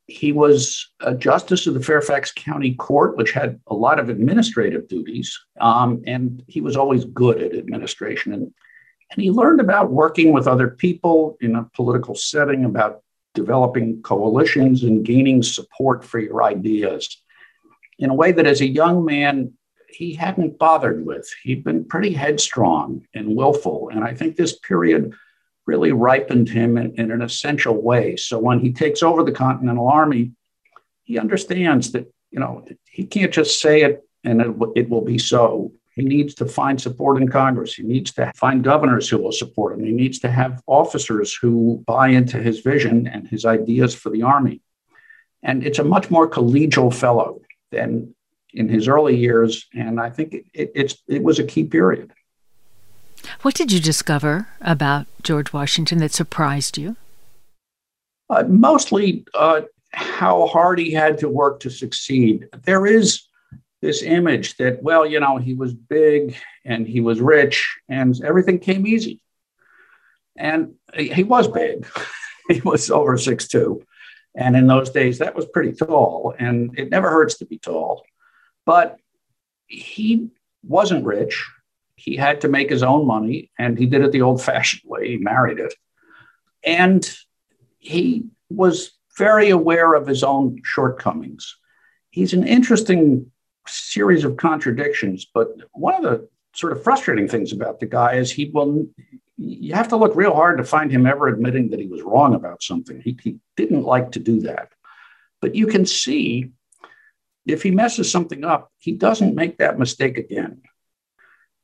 He 0.07 0.31
was 0.31 0.91
a 0.99 1.15
justice 1.15 1.65
of 1.65 1.73
the 1.73 1.81
Fairfax 1.81 2.31
County 2.31 2.75
Court, 2.75 3.15
which 3.17 3.31
had 3.31 3.59
a 3.67 3.73
lot 3.73 3.99
of 3.99 4.09
administrative 4.09 4.87
duties, 4.87 5.37
um, 5.61 6.03
and 6.05 6.43
he 6.47 6.61
was 6.61 6.75
always 6.75 7.05
good 7.05 7.41
at 7.41 7.55
administration. 7.55 8.33
And, 8.33 8.53
and 9.11 9.21
he 9.21 9.31
learned 9.31 9.61
about 9.61 9.91
working 9.91 10.33
with 10.33 10.47
other 10.47 10.69
people 10.69 11.37
in 11.39 11.55
a 11.55 11.69
political 11.73 12.15
setting, 12.15 12.65
about 12.65 13.01
developing 13.33 14.01
coalitions 14.01 14.83
and 14.83 15.05
gaining 15.05 15.41
support 15.41 16.03
for 16.03 16.19
your 16.19 16.43
ideas 16.43 17.23
in 17.99 18.09
a 18.09 18.13
way 18.13 18.31
that 18.31 18.45
as 18.45 18.61
a 18.61 18.67
young 18.67 19.05
man, 19.05 19.53
he 19.89 20.13
hadn't 20.13 20.57
bothered 20.57 21.05
with. 21.05 21.29
He'd 21.43 21.63
been 21.63 21.85
pretty 21.85 22.11
headstrong 22.11 23.05
and 23.13 23.35
willful. 23.35 23.89
And 23.89 24.03
I 24.03 24.13
think 24.13 24.35
this 24.35 24.59
period 24.59 25.13
really 25.65 25.91
ripened 25.91 26.49
him 26.49 26.77
in, 26.77 26.93
in, 26.95 27.11
an 27.11 27.21
essential 27.21 27.81
way. 27.81 28.15
So 28.15 28.37
when 28.39 28.59
he 28.59 28.73
takes 28.73 29.01
over 29.01 29.23
the 29.23 29.31
Continental 29.31 29.87
Army, 29.87 30.31
he 31.03 31.17
understands 31.17 31.91
that, 31.93 32.11
you 32.31 32.39
know, 32.39 32.65
he 32.85 33.05
can't 33.05 33.33
just 33.33 33.61
say 33.61 33.81
it 33.81 34.05
and 34.23 34.41
it, 34.41 34.55
it 34.75 34.89
will 34.89 35.03
be 35.03 35.17
so. 35.17 35.71
He 35.95 36.01
needs 36.01 36.33
to 36.35 36.45
find 36.45 36.81
support 36.81 37.21
in 37.21 37.29
Congress. 37.29 37.75
He 37.75 37.83
needs 37.83 38.11
to 38.13 38.31
find 38.35 38.63
governors 38.63 39.07
who 39.07 39.19
will 39.19 39.31
support 39.31 39.73
him. 39.73 39.85
He 39.85 39.91
needs 39.91 40.19
to 40.19 40.31
have 40.31 40.61
officers 40.65 41.33
who 41.33 41.83
buy 41.85 42.09
into 42.09 42.37
his 42.37 42.61
vision 42.61 43.07
and 43.07 43.27
his 43.27 43.45
ideas 43.45 43.93
for 43.93 44.09
the 44.09 44.23
Army. 44.23 44.61
And 45.43 45.65
it's 45.65 45.79
a 45.79 45.83
much 45.83 46.09
more 46.09 46.29
collegial 46.29 46.93
fellow 46.93 47.41
than 47.71 48.15
in 48.53 48.69
his 48.69 48.87
early 48.87 49.17
years. 49.17 49.67
And 49.73 49.99
I 49.99 50.09
think 50.09 50.33
it, 50.33 50.45
it, 50.53 50.71
it's, 50.73 50.95
it 51.07 51.21
was 51.21 51.39
a 51.39 51.43
key 51.43 51.65
period. 51.65 52.11
What 53.43 53.55
did 53.55 53.73
you 53.73 53.81
discover 53.81 54.47
about 54.61 55.05
George 55.21 55.51
Washington 55.51 55.97
that 55.97 56.13
surprised 56.13 56.77
you? 56.77 56.95
Uh, 58.29 58.43
mostly 58.47 59.25
uh, 59.33 59.63
how 59.91 60.47
hard 60.47 60.79
he 60.79 60.91
had 60.91 61.17
to 61.17 61.27
work 61.27 61.59
to 61.59 61.69
succeed. 61.69 62.47
There 62.63 62.85
is 62.85 63.23
this 63.81 64.01
image 64.01 64.55
that, 64.57 64.81
well, 64.81 65.05
you 65.05 65.19
know, 65.19 65.35
he 65.39 65.55
was 65.55 65.73
big 65.73 66.37
and 66.63 66.87
he 66.87 67.01
was 67.01 67.19
rich 67.19 67.77
and 67.89 68.15
everything 68.23 68.59
came 68.59 68.87
easy. 68.87 69.19
And 70.37 70.75
he 70.95 71.25
was 71.25 71.49
big. 71.49 71.85
he 72.49 72.61
was 72.61 72.89
over 72.89 73.17
six 73.17 73.49
two, 73.49 73.83
And 74.37 74.55
in 74.55 74.67
those 74.67 74.89
days, 74.89 75.17
that 75.17 75.35
was 75.35 75.47
pretty 75.47 75.73
tall. 75.73 76.33
And 76.39 76.79
it 76.79 76.89
never 76.89 77.09
hurts 77.09 77.39
to 77.39 77.45
be 77.45 77.59
tall. 77.59 78.05
But 78.65 78.99
he 79.67 80.29
wasn't 80.65 81.03
rich. 81.03 81.45
He 81.95 82.15
had 82.15 82.41
to 82.41 82.47
make 82.47 82.69
his 82.69 82.83
own 82.83 83.05
money, 83.07 83.51
and 83.57 83.77
he 83.77 83.85
did 83.85 84.01
it 84.01 84.11
the 84.11 84.21
old 84.21 84.41
fashioned 84.41 84.83
way. 84.85 85.09
He 85.09 85.17
married 85.17 85.59
it. 85.59 85.73
And 86.65 87.09
he 87.79 88.27
was 88.49 88.91
very 89.17 89.49
aware 89.49 89.93
of 89.93 90.07
his 90.07 90.23
own 90.23 90.61
shortcomings. 90.63 91.57
He's 92.09 92.33
an 92.33 92.47
interesting 92.47 93.31
series 93.67 94.23
of 94.23 94.37
contradictions. 94.37 95.27
But 95.33 95.49
one 95.73 95.95
of 95.95 96.03
the 96.03 96.29
sort 96.53 96.73
of 96.73 96.83
frustrating 96.83 97.27
things 97.27 97.51
about 97.51 97.79
the 97.79 97.85
guy 97.85 98.15
is 98.15 98.31
he 98.31 98.49
will, 98.53 98.87
you 99.37 99.73
have 99.73 99.87
to 99.89 99.97
look 99.97 100.15
real 100.15 100.33
hard 100.33 100.57
to 100.57 100.63
find 100.63 100.91
him 100.91 101.05
ever 101.05 101.27
admitting 101.27 101.69
that 101.69 101.79
he 101.79 101.87
was 101.87 102.01
wrong 102.01 102.35
about 102.35 102.63
something. 102.63 103.01
He, 103.01 103.17
he 103.21 103.37
didn't 103.57 103.83
like 103.83 104.11
to 104.11 104.19
do 104.19 104.41
that. 104.41 104.69
But 105.41 105.55
you 105.55 105.67
can 105.67 105.85
see 105.85 106.51
if 107.45 107.61
he 107.63 107.71
messes 107.71 108.09
something 108.09 108.45
up, 108.45 108.71
he 108.77 108.93
doesn't 108.93 109.35
make 109.35 109.57
that 109.57 109.77
mistake 109.77 110.17
again. 110.17 110.61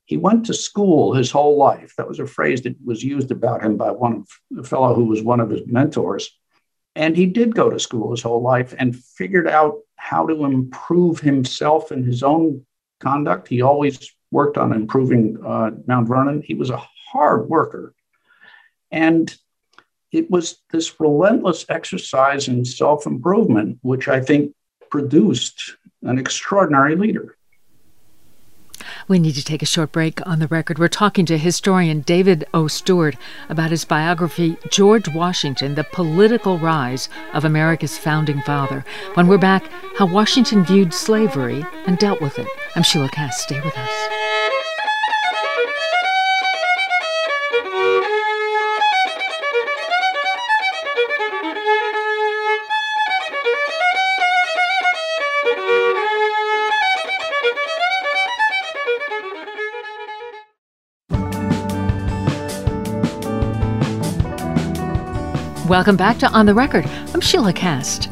He 0.10 0.18
went 0.18 0.48
to 0.48 0.56
school 0.56 1.14
his 1.14 1.30
whole 1.30 1.56
life. 1.56 1.94
That 1.96 2.08
was 2.08 2.20
a 2.20 2.26
phrase 2.26 2.64
that 2.64 2.76
was 2.84 3.04
used 3.04 3.30
about 3.30 3.62
him 3.62 3.78
by 3.78 3.92
one 3.92 4.26
fellow 4.64 4.96
who 4.96 5.06
was 5.06 5.22
one 5.22 5.40
of 5.40 5.52
his 5.52 5.62
mentors. 5.68 6.36
And 6.96 7.16
he 7.16 7.28
did 7.28 7.54
go 7.54 7.70
to 7.70 7.80
school 7.80 8.10
his 8.10 8.24
whole 8.24 8.42
life 8.42 8.74
and 8.80 8.98
figured 8.98 9.48
out 9.48 9.76
how 9.98 10.26
to 10.26 10.46
improve 10.46 11.20
himself 11.20 11.92
in 11.92 12.04
his 12.04 12.24
own 12.24 12.66
conduct. 13.00 13.50
He 13.50 13.62
always 13.62 14.12
worked 14.32 14.58
on 14.58 14.74
improving 14.74 15.38
uh, 15.46 15.70
Mount 15.86 16.08
Vernon. 16.08 16.42
He 16.42 16.56
was 16.56 16.72
a 16.72 16.84
hard 17.12 17.48
worker. 17.48 17.94
And 18.90 19.32
it 20.12 20.32
was 20.32 20.58
this 20.72 21.00
relentless 21.00 21.68
exercise 21.70 22.48
in 22.48 22.66
self 22.66 23.06
improvement, 23.06 23.78
which 23.84 24.08
I 24.08 24.22
think 24.22 24.56
produced 24.90 25.76
an 26.02 26.18
extraordinary 26.18 26.96
leader. 26.96 27.36
We 29.08 29.20
need 29.20 29.36
to 29.36 29.44
take 29.44 29.62
a 29.62 29.66
short 29.66 29.92
break 29.92 30.26
on 30.28 30.40
the 30.40 30.48
record. 30.48 30.80
We're 30.80 30.88
talking 30.88 31.26
to 31.28 31.38
historian 31.38 32.02
David 32.02 32.46
O. 32.54 32.68
Stewart 32.68 33.16
about 33.50 33.72
his 33.72 33.86
biography, 33.86 34.58
George 34.70 35.08
Washington, 35.10 35.76
The 35.76 35.84
Political 35.84 36.58
Rise 36.60 37.10
of 37.34 37.46
America's 37.46 37.98
Founding 37.98 38.42
Father. 38.42 38.86
When 39.14 39.28
we're 39.28 39.38
back, 39.38 39.70
how 39.98 40.06
Washington 40.06 40.64
viewed 40.66 40.94
slavery 40.94 41.66
and 41.86 41.98
dealt 41.98 42.22
with 42.22 42.40
it. 42.40 42.48
I'm 42.76 42.84
Sheila 42.84 43.10
Kast. 43.10 43.42
Stay 43.42 43.60
with 43.62 43.78
us. 43.78 44.19
Welcome 65.70 65.98
back 65.98 66.18
to 66.18 66.32
On 66.32 66.48
the 66.48 66.56
Record. 66.56 66.88
I'm 67.14 67.22
Sheila 67.22 67.54
Kast. 67.54 68.10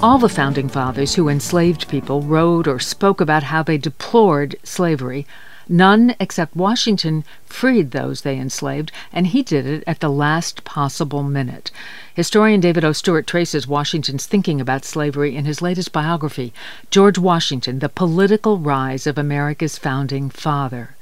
All 0.00 0.16
the 0.16 0.26
founding 0.26 0.70
fathers 0.70 1.14
who 1.14 1.28
enslaved 1.28 1.86
people 1.86 2.22
wrote 2.22 2.66
or 2.66 2.80
spoke 2.80 3.20
about 3.20 3.42
how 3.42 3.62
they 3.62 3.76
deplored 3.76 4.56
slavery. 4.62 5.26
None 5.68 6.14
except 6.18 6.56
Washington 6.56 7.22
freed 7.44 7.90
those 7.90 8.22
they 8.22 8.38
enslaved, 8.38 8.90
and 9.12 9.26
he 9.26 9.42
did 9.42 9.66
it 9.66 9.84
at 9.86 10.00
the 10.00 10.08
last 10.08 10.64
possible 10.64 11.22
minute. 11.22 11.70
Historian 12.14 12.60
David 12.60 12.86
O. 12.86 12.92
Stewart 12.92 13.26
traces 13.26 13.68
Washington's 13.68 14.24
thinking 14.24 14.58
about 14.58 14.86
slavery 14.86 15.36
in 15.36 15.44
his 15.44 15.60
latest 15.60 15.92
biography, 15.92 16.54
George 16.90 17.18
Washington, 17.18 17.80
The 17.80 17.90
Political 17.90 18.60
Rise 18.60 19.06
of 19.06 19.18
America's 19.18 19.76
Founding 19.76 20.30
Father. 20.30 20.96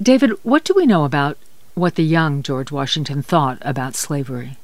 David, 0.00 0.30
what 0.44 0.64
do 0.64 0.72
we 0.76 0.86
know 0.86 1.02
about 1.02 1.36
what 1.74 1.96
the 1.96 2.04
young 2.04 2.44
George 2.44 2.70
Washington 2.70 3.24
thought 3.24 3.58
about 3.62 3.96
slavery? 3.96 4.56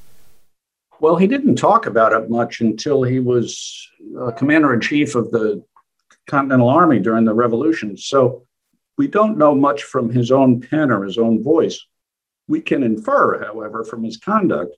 Well, 1.00 1.16
he 1.16 1.26
didn't 1.26 1.56
talk 1.56 1.86
about 1.86 2.12
it 2.12 2.30
much 2.30 2.60
until 2.60 3.02
he 3.02 3.20
was 3.20 3.88
uh, 4.18 4.30
commander 4.30 4.72
in 4.72 4.80
chief 4.80 5.14
of 5.14 5.30
the 5.30 5.62
Continental 6.26 6.68
Army 6.68 6.98
during 6.98 7.24
the 7.24 7.34
Revolution. 7.34 7.96
So 7.96 8.46
we 8.96 9.06
don't 9.06 9.36
know 9.36 9.54
much 9.54 9.82
from 9.82 10.10
his 10.10 10.30
own 10.30 10.60
pen 10.60 10.90
or 10.90 11.04
his 11.04 11.18
own 11.18 11.42
voice. 11.42 11.84
We 12.48 12.60
can 12.60 12.82
infer, 12.82 13.44
however, 13.44 13.84
from 13.84 14.04
his 14.04 14.16
conduct, 14.16 14.76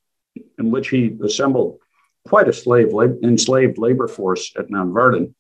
in 0.59 0.71
which 0.71 0.89
he 0.89 1.17
assembled 1.23 1.79
quite 2.27 2.49
a 2.49 2.53
slave 2.53 2.89
enslaved 3.23 3.79
labor 3.79 4.09
force 4.09 4.53
at 4.59 4.71
Mount 4.71 4.93
Vernon, 4.93 5.35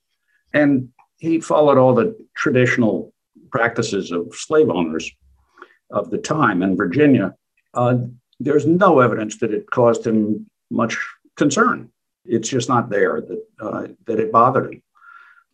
and 0.54 0.90
he 1.18 1.40
followed 1.40 1.76
all 1.76 1.94
the 1.94 2.16
traditional 2.34 3.12
practices 3.50 4.12
of 4.12 4.34
slave 4.34 4.70
owners 4.70 5.10
of 5.90 6.10
the 6.10 6.18
time 6.18 6.62
in 6.62 6.76
Virginia. 6.76 7.34
Uh, 7.74 7.98
there's 8.40 8.66
no 8.66 9.00
evidence 9.00 9.38
that 9.38 9.52
it 9.52 9.68
caused 9.70 10.06
him 10.06 10.48
much 10.70 10.98
concern. 11.36 11.90
It's 12.24 12.48
just 12.48 12.68
not 12.68 12.90
there 12.90 13.20
that 13.20 13.44
uh, 13.60 13.86
that 14.06 14.20
it 14.20 14.32
bothered 14.32 14.72
him 14.72 14.82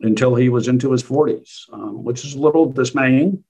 until 0.01 0.35
he 0.35 0.49
was 0.49 0.69
into 0.69 0.91
his 0.91 1.03
40s, 1.03 1.73
um, 1.73 2.03
which 2.03 2.25
is 2.25 2.35
a 2.35 2.41
little 2.41 2.71
dismaying. 2.71 3.45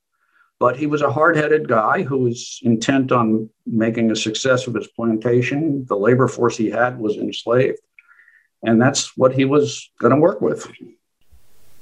But 0.61 0.77
he 0.77 0.87
was 0.87 1.03
a 1.03 1.11
hard-headed 1.11 1.69
guy 1.69 2.03
who 2.03 2.19
was 2.19 2.61
intent 2.63 3.11
on 3.11 3.51
making 3.67 4.11
a 4.11 4.17
success 4.17 4.67
of 4.67 4.75
his 4.75 4.87
plantation. 4.87 5.85
The 5.89 5.97
labor 5.97 6.29
force 6.29 6.57
he 6.57 6.71
had 6.71 6.99
was 6.99 7.17
enslaved, 7.17 7.81
and 8.63 8.81
that's 8.81 9.17
what 9.17 9.35
he 9.35 9.45
was 9.45 9.91
going 9.99 10.15
to 10.15 10.21
work 10.21 10.41
with. 10.41 10.71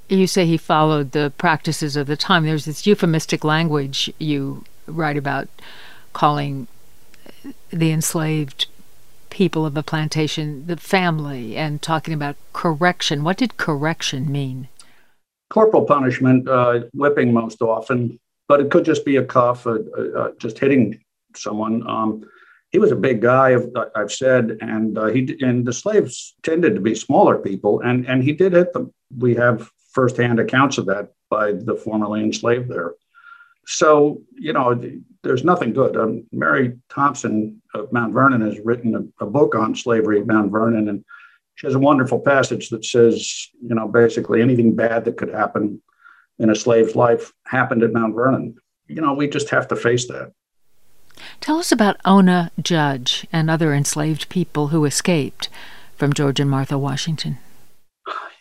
You 0.09 0.27
say 0.27 0.45
he 0.45 0.57
followed 0.57 1.11
the 1.11 1.31
practices 1.37 1.95
of 1.95 2.07
the 2.07 2.17
time. 2.17 2.45
There's 2.45 2.65
this 2.65 2.85
euphemistic 2.85 3.43
language 3.43 4.11
you 4.17 4.63
write 4.87 5.17
about 5.17 5.47
calling 6.13 6.67
the 7.69 7.91
enslaved 7.91 8.67
people 9.33 9.65
of 9.65 9.73
the 9.73 9.81
plantation, 9.81 10.67
the 10.67 10.77
family, 10.77 11.57
and 11.57 11.81
talking 11.81 12.13
about 12.13 12.35
correction. 12.53 13.23
What 13.23 13.37
did 13.37 13.57
correction 13.57 14.31
mean? 14.31 14.69
Corporal 15.49 15.85
punishment, 15.85 16.47
uh, 16.47 16.81
whipping 16.93 17.33
most 17.33 17.59
often, 17.59 18.19
but 18.47 18.59
it 18.59 18.69
could 18.69 18.85
just 18.85 19.03
be 19.03 19.15
a 19.15 19.25
cuff, 19.25 19.65
uh, 19.65 19.79
uh, 20.15 20.31
just 20.37 20.59
hitting 20.59 21.03
someone. 21.35 21.85
Um, 21.89 22.23
he 22.69 22.77
was 22.77 22.91
a 22.91 22.95
big 22.95 23.21
guy, 23.21 23.57
I've, 23.95 24.11
said, 24.11 24.59
and 24.61 24.97
uh, 24.99 25.07
he 25.07 25.35
and 25.41 25.65
the 25.65 25.73
slaves 25.73 26.35
tended 26.43 26.75
to 26.75 26.81
be 26.81 26.93
smaller 26.93 27.37
people, 27.37 27.81
and 27.81 28.05
and 28.07 28.23
he 28.23 28.33
did 28.33 28.53
hit 28.53 28.73
them. 28.73 28.93
We 29.17 29.33
have 29.35 29.69
firsthand 29.91 30.39
accounts 30.39 30.77
of 30.77 30.85
that 30.85 31.11
by 31.29 31.53
the 31.53 31.75
formerly 31.75 32.21
enslaved 32.23 32.69
there. 32.69 32.93
So, 33.65 34.21
you 34.35 34.53
know, 34.53 34.79
there's 35.23 35.43
nothing 35.43 35.73
good. 35.73 35.95
Um, 35.95 36.25
Mary 36.31 36.77
Thompson 36.89 37.61
of 37.73 37.91
Mount 37.91 38.13
Vernon 38.13 38.41
has 38.41 38.59
written 38.59 39.13
a, 39.19 39.23
a, 39.23 39.27
book 39.27 39.55
on 39.55 39.73
slavery 39.73 40.19
at 40.19 40.27
Mount 40.27 40.51
Vernon, 40.51 40.89
and 40.89 41.03
she 41.55 41.67
has 41.67 41.75
a 41.75 41.79
wonderful 41.79 42.19
passage 42.19 42.69
that 42.69 42.83
says, 42.83 43.49
you 43.61 43.73
know, 43.73 43.87
basically 43.87 44.41
anything 44.41 44.75
bad 44.75 45.05
that 45.05 45.17
could 45.17 45.29
happen 45.29 45.81
in 46.39 46.49
a 46.49 46.55
slave's 46.55 46.95
life 46.95 47.31
happened 47.45 47.83
at 47.83 47.93
Mount 47.93 48.15
Vernon. 48.15 48.55
You 48.87 49.01
know, 49.01 49.13
we 49.13 49.27
just 49.27 49.49
have 49.49 49.67
to 49.69 49.75
face 49.75 50.07
that. 50.07 50.33
Tell 51.39 51.57
us 51.57 51.71
about 51.71 51.97
Ona 52.05 52.51
Judge 52.61 53.25
and 53.31 53.49
other 53.49 53.73
enslaved 53.73 54.29
people 54.29 54.69
who 54.69 54.83
escaped 54.83 55.47
from 55.95 56.11
George 56.11 56.39
and 56.39 56.49
Martha 56.49 56.77
Washington. 56.77 57.37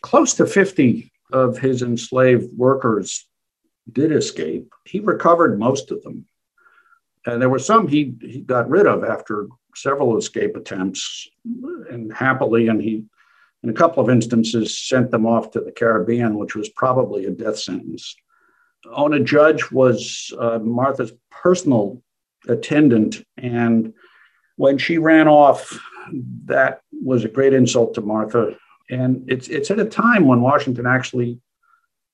Close 0.01 0.35
to 0.35 0.47
50 0.47 1.13
of 1.33 1.59
his 1.59 1.83
enslaved 1.83 2.49
workers 2.57 3.27
did 3.91 4.13
escape. 4.13 4.73
He 4.85 5.01
recovered 5.01 5.59
most 5.59 5.91
of 5.91 6.03
them. 6.03 6.27
And 7.27 7.41
there 7.41 7.49
were 7.49 7.59
some 7.59 7.89
he, 7.89 8.15
he 8.21 8.41
got 8.41 8.69
rid 8.69 8.87
of 8.87 9.05
after 9.05 9.49
several 9.75 10.17
escape 10.17 10.57
attempts 10.57 11.29
and 11.91 12.13
happily, 12.13 12.69
and 12.69 12.81
he, 12.81 13.05
in 13.63 13.71
a 13.71 13.75
couple 13.75 14.03
of 14.03 14.11
instances, 14.11 14.79
sent 14.79 15.11
them 15.11 15.27
off 15.27 15.51
to 15.53 15.61
the 15.61 15.73
Caribbean, 15.73 16.37
which 16.37 16.55
was 16.55 16.69
probably 16.71 17.27
a 17.27 17.31
death 17.31 17.59
sentence. 17.59 18.17
Ona 18.93 19.21
Judge 19.21 19.71
was 19.71 20.33
uh, 20.39 20.59
Martha's 20.59 21.13
personal 21.31 22.03
attendant. 22.49 23.25
And 23.37 23.95
when 24.57 24.79
she 24.79 24.99
ran 24.99 25.29
off, 25.29 25.79
that 26.47 26.81
was 26.91 27.25
a 27.25 27.29
great 27.29 27.55
insult 27.55 27.95
to 27.95 28.01
Martha. 28.01 28.57
And 28.91 29.25
it's, 29.31 29.49
it's 29.49 29.71
at 29.71 29.79
a 29.79 29.85
time 29.85 30.27
when 30.27 30.41
Washington 30.41 30.87
actually 30.87 31.41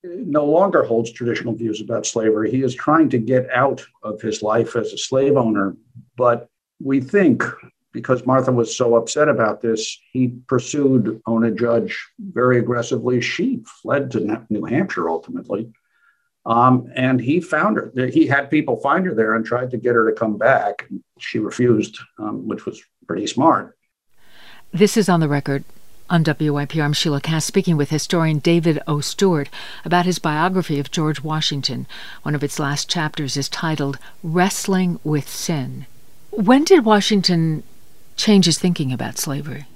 no 0.03 0.45
longer 0.45 0.83
holds 0.83 1.11
traditional 1.11 1.53
views 1.53 1.81
about 1.81 2.05
slavery. 2.05 2.51
He 2.51 2.63
is 2.63 2.75
trying 2.75 3.09
to 3.09 3.17
get 3.17 3.49
out 3.49 3.85
of 4.03 4.21
his 4.21 4.41
life 4.41 4.75
as 4.75 4.93
a 4.93 4.97
slave 4.97 5.35
owner. 5.35 5.75
But 6.15 6.49
we 6.81 7.01
think 7.01 7.43
because 7.91 8.25
Martha 8.25 8.51
was 8.51 8.75
so 8.75 8.95
upset 8.95 9.27
about 9.27 9.61
this, 9.61 9.97
he 10.13 10.35
pursued 10.47 11.21
Ona 11.25 11.51
Judge 11.51 12.07
very 12.19 12.59
aggressively. 12.59 13.19
She 13.19 13.63
fled 13.81 14.11
to 14.11 14.45
New 14.49 14.65
Hampshire 14.65 15.09
ultimately. 15.09 15.71
Um, 16.45 16.89
and 16.95 17.19
he 17.19 17.41
found 17.41 17.77
her. 17.77 17.91
He 18.09 18.25
had 18.25 18.49
people 18.49 18.77
find 18.77 19.05
her 19.05 19.13
there 19.13 19.35
and 19.35 19.45
tried 19.45 19.71
to 19.71 19.77
get 19.77 19.95
her 19.95 20.09
to 20.09 20.17
come 20.17 20.37
back. 20.37 20.87
She 21.19 21.39
refused, 21.39 21.99
um, 22.17 22.47
which 22.47 22.65
was 22.65 22.81
pretty 23.07 23.27
smart. 23.27 23.77
This 24.71 24.95
is 24.95 25.09
on 25.09 25.19
the 25.19 25.27
record. 25.27 25.63
On 26.11 26.23
WYPR, 26.23 26.83
I'm 26.83 26.93
Sheila 26.93 27.21
Kast 27.21 27.45
speaking 27.45 27.77
with 27.77 27.91
historian 27.91 28.39
David 28.39 28.79
O. 28.87 28.99
Stewart 28.99 29.47
about 29.85 30.07
his 30.07 30.17
biography 30.17 30.79
of 30.79 30.89
George 30.89 31.21
Washington. 31.21 31.85
One 32.23 32.33
of 32.33 32.43
its 32.43 32.57
last 32.57 32.89
chapters 32.89 33.37
is 33.37 33.47
titled 33.47 33.99
Wrestling 34.23 34.99
with 35.03 35.29
Sin. 35.29 35.85
When 36.31 36.63
did 36.63 36.83
Washington 36.83 37.61
change 38.15 38.45
his 38.45 38.57
thinking 38.57 38.91
about 38.91 39.19
slavery? 39.19 39.67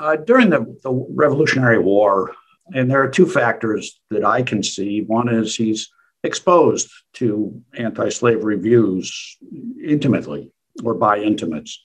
Uh, 0.00 0.16
during 0.16 0.50
the, 0.50 0.76
the 0.82 0.90
Revolutionary 1.14 1.78
War, 1.78 2.34
and 2.74 2.90
there 2.90 3.00
are 3.00 3.08
two 3.08 3.26
factors 3.26 4.00
that 4.10 4.24
I 4.24 4.42
can 4.42 4.64
see. 4.64 5.02
One 5.02 5.28
is 5.28 5.54
he's 5.54 5.88
exposed 6.24 6.90
to 7.14 7.62
anti 7.74 8.08
slavery 8.08 8.58
views 8.58 9.36
intimately 9.84 10.50
or 10.82 10.94
by 10.94 11.20
intimates 11.20 11.80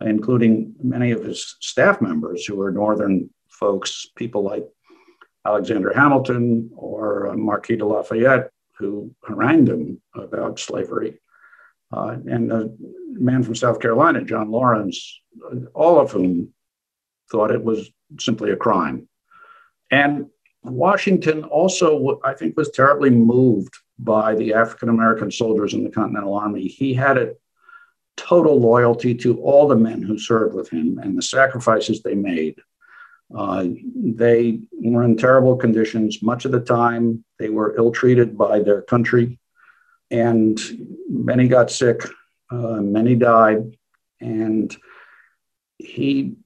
including 0.00 0.74
many 0.82 1.12
of 1.12 1.24
his 1.24 1.56
staff 1.60 2.00
members 2.00 2.44
who 2.44 2.60
are 2.60 2.70
Northern 2.70 3.30
folks, 3.48 4.06
people 4.16 4.42
like 4.42 4.64
Alexander 5.46 5.92
Hamilton 5.92 6.70
or 6.74 7.34
Marquis 7.36 7.76
de 7.76 7.84
Lafayette, 7.84 8.50
who 8.78 9.14
harangued 9.26 9.68
him 9.68 10.00
about 10.14 10.58
slavery. 10.58 11.20
Uh, 11.92 12.16
and 12.28 12.50
a 12.50 12.70
man 13.12 13.42
from 13.42 13.54
South 13.54 13.78
Carolina, 13.78 14.24
John 14.24 14.50
Laurens, 14.50 15.20
all 15.74 16.00
of 16.00 16.10
whom 16.10 16.52
thought 17.30 17.52
it 17.52 17.62
was 17.62 17.90
simply 18.18 18.50
a 18.50 18.56
crime. 18.56 19.08
And 19.90 20.26
Washington 20.64 21.44
also, 21.44 22.20
I 22.24 22.34
think, 22.34 22.56
was 22.56 22.70
terribly 22.70 23.10
moved 23.10 23.74
by 23.98 24.34
the 24.34 24.54
African 24.54 24.88
American 24.88 25.30
soldiers 25.30 25.74
in 25.74 25.84
the 25.84 25.90
Continental 25.90 26.34
Army. 26.34 26.66
He 26.66 26.94
had 26.94 27.16
it 27.16 27.40
total 28.16 28.58
loyalty 28.60 29.14
to 29.14 29.40
all 29.40 29.68
the 29.68 29.76
men 29.76 30.02
who 30.02 30.18
served 30.18 30.54
with 30.54 30.70
him 30.70 30.98
and 31.02 31.16
the 31.16 31.22
sacrifices 31.22 32.02
they 32.02 32.14
made. 32.14 32.60
Uh, 33.34 33.66
they 33.96 34.60
were 34.72 35.02
in 35.02 35.16
terrible 35.16 35.56
conditions. 35.56 36.22
Much 36.22 36.44
of 36.44 36.52
the 36.52 36.60
time, 36.60 37.24
they 37.38 37.48
were 37.48 37.76
ill 37.76 37.90
treated 37.90 38.36
by 38.38 38.60
their 38.60 38.82
country, 38.82 39.38
and 40.10 40.60
many 41.08 41.48
got 41.48 41.70
sick, 41.70 42.04
uh, 42.50 42.80
many 42.80 43.16
died, 43.16 43.76
and 44.20 44.76
he 45.78 46.36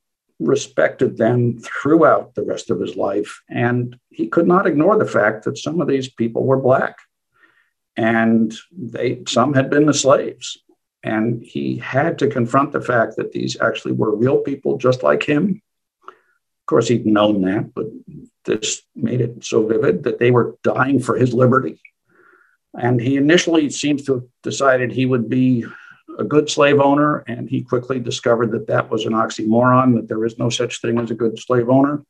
respected 0.41 1.17
them 1.17 1.59
throughout 1.59 2.35
the 2.35 2.45
rest 2.45 2.71
of 2.71 2.81
his 2.81 2.97
life. 2.97 3.43
And 3.51 3.99
he 4.11 4.29
could 4.29 4.47
not 4.47 4.67
ignore 4.67 4.97
the 4.97 5.05
fact 5.05 5.45
that 5.45 5.59
some 5.59 5.81
of 5.81 5.89
these 5.89 6.09
people 6.09 6.45
were 6.45 6.61
Black. 6.61 6.97
And 7.97 8.55
they 8.71 9.25
some 9.27 9.55
had 9.55 9.71
been 9.71 9.87
the 9.87 9.93
slaves 9.93 10.63
and 11.03 11.43
he 11.43 11.79
had 11.79 12.19
to 12.19 12.29
confront 12.29 12.73
the 12.73 12.81
fact 12.81 13.17
that 13.17 13.33
these 13.33 13.61
actually 13.61 13.93
were 13.93 14.15
real 14.15 14.39
people 14.39 14.79
just 14.79 15.03
like 15.03 15.23
him. 15.23 15.63
Of 16.07 16.67
course, 16.67 16.89
he'd 16.89 17.07
known 17.07 17.43
that, 17.43 17.73
but 17.75 17.87
this 18.45 18.83
made 18.95 19.21
it 19.21 19.45
so 19.45 19.67
vivid 19.67 20.05
that 20.05 20.19
they 20.19 20.31
were 20.31 20.57
dying 20.63 21.01
for 21.01 21.17
his 21.17 21.33
liberty. 21.33 21.81
And 22.75 23.01
he 23.01 23.17
initially 23.17 23.71
seems 23.71 24.05
to 24.05 24.15
have 24.15 24.25
decided 24.43 24.93
he 24.93 25.07
would 25.07 25.29
be 25.29 25.65
a 26.19 26.25
good 26.25 26.51
slave 26.51 26.81
owner, 26.81 27.19
and 27.29 27.49
he 27.49 27.63
quickly 27.63 28.01
discovered 28.01 28.51
that 28.51 28.67
that 28.67 28.91
was 28.91 29.07
an 29.07 29.13
oxymoron, 29.13 29.95
that 29.95 30.09
there 30.09 30.25
is 30.25 30.39
no 30.39 30.51
such 30.51 30.81
thing 30.81 30.99
as 30.99 31.11
a 31.11 31.15
good 31.15 31.39
slave 31.39 31.69
owner. 31.69 32.05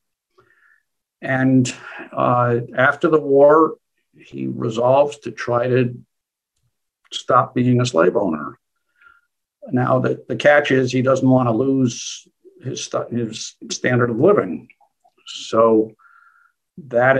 And 1.20 1.72
uh, 2.12 2.60
after 2.74 3.08
the 3.08 3.20
war, 3.20 3.76
he 4.16 4.46
resolves 4.46 5.18
to 5.20 5.30
try 5.30 5.68
to 5.68 5.98
stop 7.12 7.54
being 7.54 7.80
a 7.80 7.86
slave 7.86 8.16
owner. 8.16 8.58
Now, 9.70 9.98
the, 9.98 10.24
the 10.28 10.36
catch 10.36 10.70
is 10.70 10.92
he 10.92 11.02
doesn't 11.02 11.28
want 11.28 11.48
to 11.48 11.52
lose 11.52 12.26
his, 12.62 12.90
his 13.10 13.56
standard 13.70 14.10
of 14.10 14.18
living. 14.18 14.68
So 15.26 15.92
that 16.86 17.18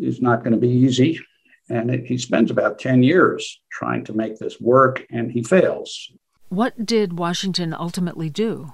is 0.00 0.20
not 0.20 0.42
going 0.42 0.52
to 0.52 0.58
be 0.58 0.68
easy. 0.68 1.20
And 1.68 1.90
it, 1.90 2.06
he 2.06 2.18
spends 2.18 2.50
about 2.50 2.78
10 2.78 3.02
years 3.02 3.60
trying 3.70 4.04
to 4.04 4.12
make 4.12 4.38
this 4.38 4.60
work, 4.60 5.06
and 5.10 5.30
he 5.30 5.42
fails. 5.42 6.10
What 6.48 6.84
did 6.84 7.18
Washington 7.18 7.74
ultimately 7.74 8.28
do? 8.28 8.72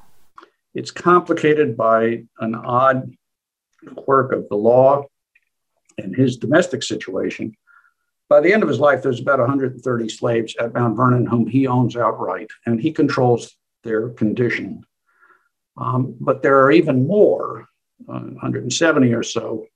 It's 0.75 0.91
complicated 0.91 1.77
by 1.77 2.25
an 2.39 2.55
odd 2.55 3.15
quirk 3.97 4.33
of 4.33 4.49
the 4.49 4.57
law 4.57 5.05
and 5.99 6.15
his 6.15 6.37
domestic 6.37 6.83
situation. 6.83 7.55
By 8.29 8.41
the 8.41 8.53
end 8.53 8.63
of 8.63 8.69
his 8.69 8.81
life, 8.81 9.03
there's 9.03 9.21
about 9.21 9.39
130 9.39 10.09
slaves 10.09 10.57
at 10.59 10.75
Mount 10.75 10.97
Vernon 10.97 11.27
whom 11.27 11.47
he 11.47 11.67
owns 11.67 11.97
outright, 11.97 12.51
and 12.65 12.81
he 12.81 12.93
controls 12.93 13.57
their 13.85 14.11
condition. 14.11 14.85
Um, 15.77 16.17
but 16.21 16.43
there 16.43 16.63
are 16.63 16.73
even 16.73 17.07
more, 17.07 17.69
uh, 18.09 18.21
170 18.21 19.13
or 19.13 19.23
so, 19.23 19.67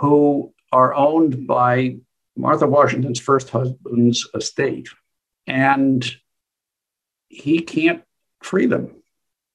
who 0.00 0.52
are 0.72 0.94
owned 0.94 1.46
by 1.46 1.96
Martha 2.36 2.66
Washington's 2.66 3.20
first 3.20 3.48
husband's 3.50 4.28
estate. 4.34 4.88
And 5.46 6.04
he 7.28 7.60
can't 7.60 8.02
free 8.42 8.66
them. 8.66 9.02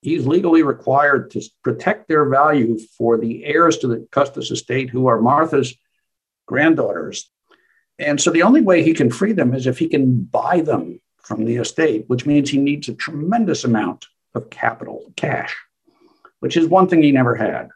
He's 0.01 0.25
legally 0.25 0.63
required 0.63 1.31
to 1.31 1.41
protect 1.63 2.07
their 2.07 2.25
value 2.29 2.79
for 2.97 3.17
the 3.17 3.43
heirs 3.43 3.79
to 3.79 3.87
the 3.87 4.07
Custis 4.11 4.49
estate, 4.49 4.89
who 4.89 5.07
are 5.07 5.21
Martha's 5.21 5.75
granddaughters. 6.45 7.29
And 7.99 8.19
so 8.19 8.31
the 8.31 8.43
only 8.43 8.61
way 8.61 8.81
he 8.81 8.93
can 8.93 9.11
free 9.11 9.33
them 9.33 9.53
is 9.53 9.67
if 9.67 9.77
he 9.77 9.89
can 9.89 10.23
buy 10.23 10.61
them 10.61 11.01
from 11.17 11.45
the 11.45 11.57
estate, 11.57 12.05
which 12.07 12.25
means 12.25 12.49
he 12.49 12.57
needs 12.57 12.87
a 12.87 12.93
tremendous 12.93 13.65
amount 13.65 14.07
of 14.33 14.49
capital, 14.49 15.11
cash, 15.17 15.55
which 16.39 16.55
is 16.55 16.67
one 16.67 16.87
thing 16.87 17.03
he 17.03 17.11
never 17.11 17.35
had. 17.35 17.69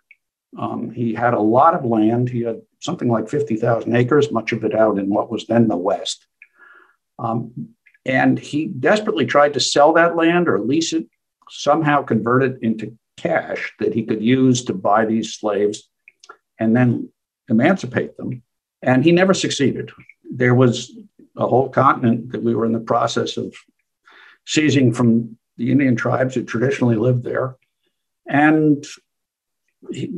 Um, 0.58 0.92
he 0.92 1.14
had 1.14 1.34
a 1.34 1.40
lot 1.40 1.76
of 1.76 1.84
land. 1.84 2.30
He 2.30 2.42
had 2.42 2.62
something 2.80 3.10
like 3.10 3.30
50,000 3.30 3.96
acres, 3.96 4.32
much 4.32 4.54
of 4.54 4.64
it 4.64 4.74
out 4.74 4.98
in 4.98 5.10
what 5.10 5.30
was 5.30 5.46
then 5.46 5.68
the 5.68 5.78
West. 5.78 6.26
Um, 7.20 7.76
and 8.06 8.40
he 8.40 8.68
desperately 8.68 9.26
tried 9.26 9.54
to 9.54 9.60
sell 9.60 9.94
that 9.94 10.16
land 10.16 10.48
or 10.48 10.60
lease 10.60 10.94
it, 10.94 11.08
somehow 11.50 12.02
convert 12.04 12.44
it 12.44 12.60
into 12.62 12.98
cash 13.18 13.74
that 13.80 13.94
he 13.94 14.04
could 14.04 14.22
use 14.22 14.64
to 14.66 14.74
buy 14.74 15.06
these 15.06 15.34
slaves 15.34 15.90
and 16.60 16.76
then 16.76 17.10
emancipate 17.50 18.16
them. 18.18 18.44
And 18.82 19.04
he 19.04 19.12
never 19.12 19.34
succeeded 19.34 19.92
there 20.36 20.56
was 20.56 20.92
a 21.38 21.48
whole 21.48 21.70
continent 21.70 22.32
that 22.32 22.44
we 22.44 22.56
were 22.56 22.66
in 22.66 22.72
the 22.74 22.80
process 22.80 23.38
of 23.38 23.54
seizing 24.46 24.94
from 24.94 25.38
the 25.58 25.72
Indian 25.72 25.96
tribes 25.96 26.36
who 26.36 26.44
traditionally 26.44 26.96
lived 26.96 27.24
there. 27.24 27.56
And 28.28 28.86
he, 29.92 30.10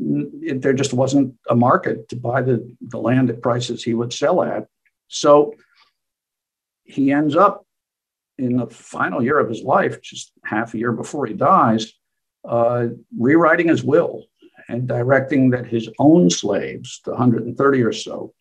it, 0.41 0.62
there 0.62 0.73
just 0.73 0.93
wasn't 0.93 1.36
a 1.49 1.56
market 1.56 2.10
to 2.10 2.15
buy 2.15 2.41
the, 2.41 2.75
the 2.82 2.99
land 2.99 3.30
at 3.30 3.41
prices 3.41 3.84
he 3.84 3.93
would 3.93 4.13
sell 4.13 4.43
at. 4.43 4.67
So 5.08 5.56
he 6.84 7.12
ends 7.12 7.36
up 7.36 7.65
in 8.38 8.58
the 8.58 8.67
final 8.67 9.23
year 9.23 9.39
of 9.39 9.49
his 9.49 9.63
life, 9.63 10.01
just 10.01 10.32
half 10.43 10.73
a 10.73 10.78
year 10.78 10.91
before 10.91 11.25
he 11.25 11.34
dies, 11.34 11.93
uh, 12.47 12.88
rewriting 13.17 13.69
his 13.69 13.84
will 13.84 14.25
and 14.67 14.88
directing 14.88 15.51
that 15.51 15.65
his 15.65 15.89
own 15.99 16.30
slaves, 16.30 17.01
the 17.06 17.12
130 17.12 17.82
or 17.82 17.93
so, 17.93 18.34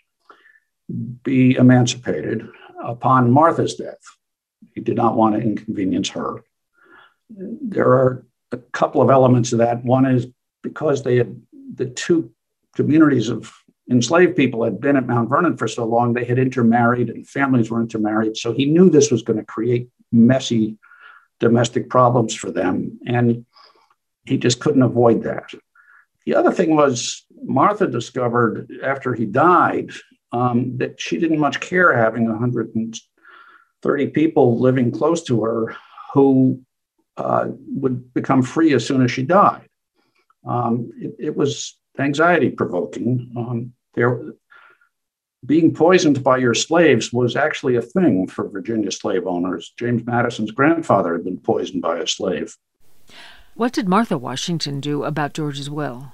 be 1.22 1.56
emancipated 1.56 2.48
upon 2.82 3.30
Martha's 3.30 3.74
death. 3.74 4.02
He 4.74 4.80
did 4.80 4.96
not 4.96 5.16
want 5.16 5.34
to 5.34 5.40
inconvenience 5.40 6.10
her. 6.10 6.44
There 7.30 7.88
are 7.88 8.26
a 8.52 8.58
couple 8.58 9.00
of 9.00 9.10
elements 9.10 9.52
of 9.52 9.58
that. 9.58 9.84
One 9.84 10.06
is 10.06 10.26
because 10.62 11.02
they 11.02 11.16
had 11.16 11.40
the 11.74 11.86
two 11.86 12.32
communities 12.74 13.28
of 13.28 13.52
enslaved 13.90 14.36
people 14.36 14.64
had 14.64 14.80
been 14.80 14.96
at 14.96 15.06
Mount 15.06 15.28
Vernon 15.28 15.56
for 15.56 15.68
so 15.68 15.84
long, 15.84 16.12
they 16.12 16.24
had 16.24 16.38
intermarried 16.38 17.10
and 17.10 17.28
families 17.28 17.70
were 17.70 17.80
intermarried. 17.80 18.36
So 18.36 18.52
he 18.52 18.66
knew 18.66 18.88
this 18.88 19.10
was 19.10 19.22
going 19.22 19.38
to 19.38 19.44
create 19.44 19.88
messy 20.10 20.78
domestic 21.40 21.90
problems 21.90 22.34
for 22.34 22.50
them. 22.50 22.98
And 23.06 23.44
he 24.24 24.38
just 24.38 24.60
couldn't 24.60 24.82
avoid 24.82 25.22
that. 25.24 25.52
The 26.24 26.34
other 26.34 26.52
thing 26.52 26.74
was 26.74 27.26
Martha 27.42 27.86
discovered 27.86 28.70
after 28.82 29.12
he 29.12 29.26
died 29.26 29.90
um, 30.34 30.76
that 30.78 31.00
she 31.00 31.16
didn't 31.18 31.38
much 31.38 31.60
care 31.60 31.96
having 31.96 32.28
130 32.28 34.06
people 34.08 34.58
living 34.58 34.90
close 34.90 35.22
to 35.22 35.44
her 35.44 35.76
who 36.12 36.60
uh, 37.16 37.46
would 37.68 38.12
become 38.14 38.42
free 38.42 38.74
as 38.74 38.84
soon 38.84 39.02
as 39.04 39.12
she 39.12 39.22
died. 39.22 39.68
Um, 40.44 40.90
it, 41.00 41.14
it, 41.18 41.36
was 41.36 41.78
anxiety 41.98 42.50
provoking. 42.50 43.32
Um, 43.36 43.72
there, 43.94 44.32
being 45.46 45.72
poisoned 45.72 46.24
by 46.24 46.38
your 46.38 46.54
slaves 46.54 47.12
was 47.12 47.36
actually 47.36 47.76
a 47.76 47.82
thing 47.82 48.26
for 48.26 48.48
Virginia 48.48 48.90
slave 48.90 49.26
owners. 49.26 49.72
James 49.78 50.04
Madison's 50.04 50.50
grandfather 50.50 51.12
had 51.12 51.24
been 51.24 51.38
poisoned 51.38 51.82
by 51.82 51.98
a 51.98 52.06
slave. 52.06 52.56
What 53.54 53.72
did 53.72 53.88
Martha 53.88 54.18
Washington 54.18 54.80
do 54.80 55.04
about 55.04 55.32
George's 55.32 55.70
will? 55.70 56.12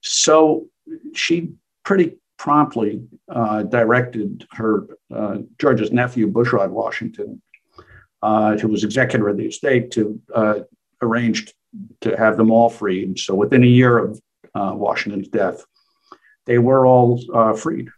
So 0.00 0.68
she 1.14 1.52
pretty 1.84 2.18
promptly 2.38 3.02
uh, 3.28 3.64
directed 3.64 4.46
her 4.52 4.86
uh, 5.14 5.38
George's 5.58 5.92
nephew, 5.92 6.30
Bushrod 6.30 6.70
Washington, 6.70 7.42
uh, 8.22 8.56
who 8.56 8.68
was 8.68 8.84
executor 8.84 9.28
of 9.28 9.36
the 9.36 9.46
estate, 9.46 9.90
to 9.90 10.20
uh, 10.34 10.60
arrange 11.02 11.52
to 12.00 12.16
have 12.16 12.36
them 12.36 12.50
all 12.50 12.70
freed. 12.70 13.18
So 13.18 13.34
within 13.34 13.62
a 13.62 13.66
year 13.66 13.98
of 13.98 14.20
uh, 14.54 14.72
Washington's 14.74 15.28
death, 15.28 15.64
they 16.46 16.58
were 16.58 16.86
all 16.86 17.20
uh, 17.34 17.52
freed. 17.52 17.90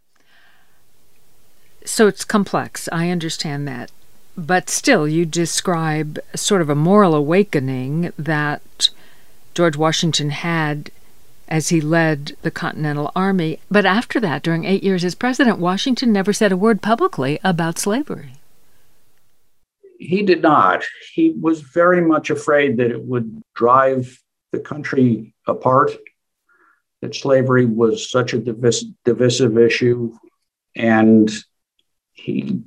So 1.85 2.09
it's 2.09 2.25
complex. 2.25 2.89
I 2.93 3.11
understand 3.11 3.69
that. 3.69 3.91
But 4.37 4.71
still, 4.71 5.07
you 5.07 5.27
describe 5.27 6.19
sort 6.35 6.63
of 6.63 6.71
a 6.71 6.75
moral 6.75 7.15
awakening 7.15 8.13
that 8.19 8.91
George 9.55 9.77
Washington 9.77 10.31
had 10.31 10.91
as 11.51 11.71
he 11.71 11.81
led 11.81 12.37
the 12.43 12.51
Continental 12.51 13.11
Army. 13.17 13.59
But 13.71 13.85
after 13.85 14.21
that, 14.21 14.43
during 14.43 14.65
eight 14.65 14.85
years 14.85 15.05
as 15.05 15.15
president, 15.15 15.59
Washington 15.59 16.13
never 16.13 16.33
said 16.33 16.53
a 16.53 16.57
word 16.57 16.81
publicly 16.81 17.41
about 17.43 17.79
slavery. 17.79 18.35
He 19.99 20.23
did 20.23 20.41
not. 20.41 20.85
He 21.13 21.35
was 21.39 21.61
very 21.61 22.01
much 22.01 22.31
afraid 22.31 22.77
that 22.79 22.91
it 22.91 23.03
would 23.03 23.43
drive 23.55 24.19
the 24.53 24.61
country 24.61 25.35
apart 25.47 25.91
that 27.03 27.15
slavery 27.15 27.67
was 27.67 28.11
such 28.11 28.33
a 28.33 28.39
divis- 28.39 28.85
divisive 29.05 29.59
issue. 29.59 30.13
And 30.77 31.31
he 32.13 32.63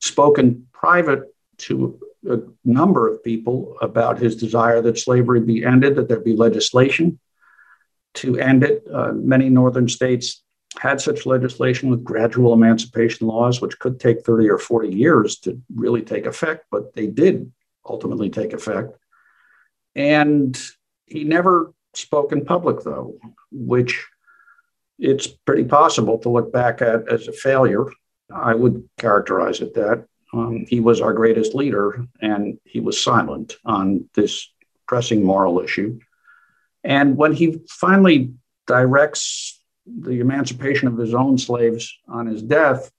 spoke 0.00 0.38
in 0.38 0.66
private 0.72 1.22
to 1.56 1.98
a 2.28 2.38
number 2.64 3.08
of 3.08 3.22
people 3.22 3.76
about 3.80 4.18
his 4.18 4.36
desire 4.36 4.80
that 4.82 4.98
slavery 4.98 5.40
be 5.40 5.64
ended, 5.64 5.96
that 5.96 6.08
there 6.08 6.20
be 6.20 6.36
legislation 6.36 7.18
to 8.14 8.38
end 8.38 8.62
it. 8.62 8.84
Uh, 8.92 9.12
many 9.12 9.48
northern 9.48 9.88
states 9.88 10.42
had 10.78 11.00
such 11.00 11.26
legislation 11.26 11.90
with 11.90 12.04
gradual 12.04 12.52
emancipation 12.52 13.26
laws, 13.26 13.60
which 13.60 13.78
could 13.78 14.00
take 14.00 14.24
30 14.24 14.50
or 14.50 14.58
40 14.58 14.88
years 14.88 15.38
to 15.40 15.60
really 15.74 16.02
take 16.02 16.26
effect, 16.26 16.66
but 16.70 16.94
they 16.94 17.06
did 17.06 17.52
ultimately 17.88 18.30
take 18.30 18.52
effect. 18.52 18.96
And 19.94 20.58
he 21.06 21.24
never 21.24 21.72
spoke 21.94 22.32
in 22.32 22.44
public, 22.44 22.82
though, 22.82 23.18
which 23.52 24.04
it's 24.98 25.26
pretty 25.26 25.64
possible 25.64 26.18
to 26.18 26.28
look 26.28 26.52
back 26.52 26.82
at 26.82 27.08
as 27.08 27.28
a 27.28 27.32
failure. 27.32 27.86
I 28.34 28.54
would 28.54 28.88
characterize 28.98 29.60
it 29.60 29.74
that. 29.74 30.06
Um, 30.32 30.66
he 30.68 30.80
was 30.80 31.00
our 31.00 31.12
greatest 31.12 31.54
leader, 31.54 32.04
and 32.20 32.58
he 32.64 32.80
was 32.80 33.00
silent 33.00 33.56
on 33.64 34.08
this 34.14 34.50
pressing 34.88 35.22
moral 35.22 35.60
issue. 35.60 36.00
And 36.84 37.16
when 37.16 37.32
he 37.32 37.60
finally 37.68 38.32
directs 38.66 39.60
the 39.86 40.20
emancipation 40.20 40.88
of 40.88 40.98
his 40.98 41.14
own 41.14 41.38
slaves 41.38 41.96
on 42.08 42.26
his 42.26 42.42
death, 42.42 42.90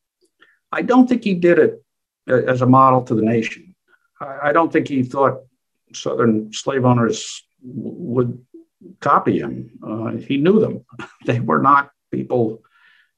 I 0.71 0.81
don't 0.81 1.07
think 1.07 1.23
he 1.23 1.35
did 1.35 1.59
it 1.59 1.83
as 2.27 2.61
a 2.61 2.65
model 2.65 3.03
to 3.03 3.15
the 3.15 3.21
nation. 3.21 3.75
I 4.19 4.51
don't 4.51 4.71
think 4.71 4.87
he 4.87 5.03
thought 5.03 5.41
Southern 5.93 6.51
slave 6.51 6.85
owners 6.85 7.43
would 7.61 8.43
copy 8.99 9.39
him. 9.39 9.71
Uh, 9.85 10.11
he 10.11 10.37
knew 10.37 10.59
them. 10.59 10.85
they 11.25 11.39
were 11.39 11.61
not 11.61 11.91
people 12.11 12.63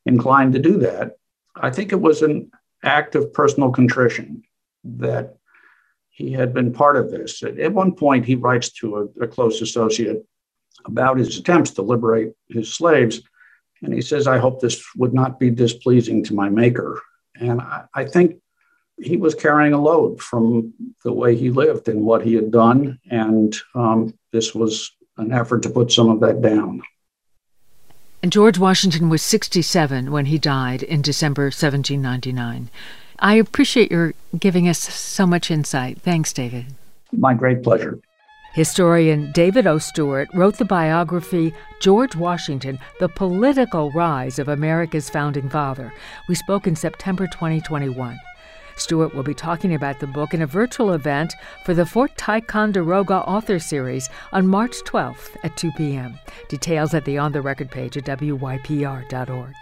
inclined 0.05 0.53
to 0.53 0.59
do 0.59 0.79
that. 0.79 1.13
I 1.55 1.69
think 1.69 1.91
it 1.91 2.01
was 2.01 2.21
an 2.21 2.51
act 2.83 3.15
of 3.15 3.33
personal 3.33 3.71
contrition 3.71 4.43
that 4.83 5.37
he 6.09 6.31
had 6.31 6.53
been 6.53 6.73
part 6.73 6.97
of 6.97 7.11
this. 7.11 7.43
At, 7.43 7.73
one 7.73 7.93
point, 7.93 8.25
he 8.25 8.35
writes 8.35 8.71
to 8.73 9.11
a, 9.19 9.23
a, 9.23 9.27
close 9.27 9.61
associate 9.61 10.25
about 10.85 11.17
his 11.17 11.37
attempts 11.37 11.71
to 11.71 11.81
liberate 11.81 12.33
his 12.49 12.73
slaves. 12.73 13.21
And 13.81 13.93
he 13.93 14.01
says, 14.01 14.27
I 14.27 14.37
hope 14.37 14.59
this 14.59 14.83
would 14.95 15.13
not 15.13 15.39
be 15.39 15.49
displeasing 15.51 16.23
to 16.25 16.33
my 16.33 16.49
maker. 16.49 17.01
And 17.39 17.61
I, 17.61 17.85
I 17.93 18.05
think 18.05 18.39
he 18.99 19.17
was 19.17 19.35
carrying 19.35 19.73
a 19.73 19.81
load 19.81 20.21
from 20.21 20.73
the 21.03 21.13
way 21.13 21.35
he 21.35 21.51
lived 21.51 21.87
and 21.87 22.01
what 22.01 22.23
he 22.23 22.33
had 22.33 22.51
done. 22.51 22.99
And 23.11 23.55
um, 23.75 24.17
this 24.31 24.55
was 24.55 24.91
an 25.17 25.31
effort 25.31 25.63
to 25.63 25.69
put 25.69 25.91
some 25.91 26.09
of 26.09 26.19
that 26.21 26.41
down. 26.41 26.81
And 28.23 28.31
George 28.31 28.57
Washington 28.57 29.09
was 29.09 29.21
67 29.21 30.11
when 30.11 30.25
he 30.25 30.39
died 30.39 30.81
in 30.81 31.01
December 31.01 31.43
1799. 31.43 32.69
I 33.19 33.35
appreciate 33.35 33.91
your 33.91 34.13
giving 34.37 34.67
us 34.67 34.79
so 34.79 35.25
much 35.27 35.51
insight. 35.51 36.01
Thanks, 36.01 36.33
David. 36.33 36.65
My 37.11 37.33
great 37.33 37.63
pleasure. 37.63 37.99
Historian 38.57 39.31
David 39.33 39.67
O. 39.67 39.77
Stewart 39.77 40.27
wrote 40.33 40.57
the 40.57 40.65
biography 40.65 41.53
George 41.79 42.15
Washington, 42.15 42.79
The 42.99 43.07
Political 43.07 43.91
Rise 43.91 44.39
of 44.39 44.47
America's 44.47 45.11
Founding 45.11 45.47
Father. 45.47 45.93
We 46.27 46.33
spoke 46.33 46.65
in 46.65 46.75
September 46.75 47.27
2021. 47.27 48.19
Stewart 48.75 49.13
will 49.13 49.21
be 49.21 49.35
talking 49.35 49.75
about 49.75 49.99
the 49.99 50.07
book 50.07 50.33
in 50.33 50.41
a 50.41 50.47
virtual 50.47 50.93
event 50.93 51.35
for 51.65 51.75
the 51.75 51.85
Fort 51.85 52.17
Ticonderoga 52.17 53.17
Author 53.17 53.59
Series 53.59 54.09
on 54.31 54.47
March 54.47 54.77
12th 54.87 55.37
at 55.43 55.55
2 55.55 55.71
p.m. 55.73 56.17
Details 56.49 56.95
at 56.95 57.05
the 57.05 57.19
On 57.19 57.31
the 57.31 57.41
Record 57.41 57.69
page 57.69 57.95
at 57.95 58.05
wypr.org. 58.05 59.53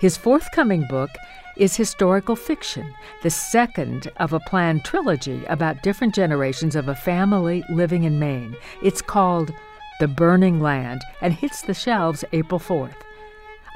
His 0.00 0.16
forthcoming 0.16 0.88
book 0.88 1.10
is 1.56 1.76
historical 1.76 2.36
fiction, 2.36 2.94
the 3.22 3.30
second 3.30 4.10
of 4.16 4.32
a 4.32 4.40
planned 4.40 4.84
trilogy 4.84 5.44
about 5.46 5.82
different 5.82 6.14
generations 6.14 6.76
of 6.76 6.88
a 6.88 6.94
family 6.94 7.62
living 7.68 8.04
in 8.04 8.18
Maine. 8.18 8.56
It's 8.82 9.02
called 9.02 9.52
The 10.00 10.08
Burning 10.08 10.60
Land 10.60 11.02
and 11.20 11.32
hits 11.32 11.62
the 11.62 11.74
shelves 11.74 12.24
April 12.32 12.60
4th. 12.60 12.96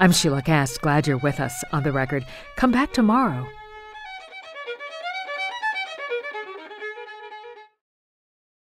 I'm 0.00 0.12
Sheila 0.12 0.42
Kast. 0.42 0.80
Glad 0.80 1.06
you're 1.06 1.18
with 1.18 1.40
us 1.40 1.64
on 1.72 1.82
the 1.82 1.92
record. 1.92 2.24
Come 2.56 2.70
back 2.70 2.92
tomorrow 2.92 3.46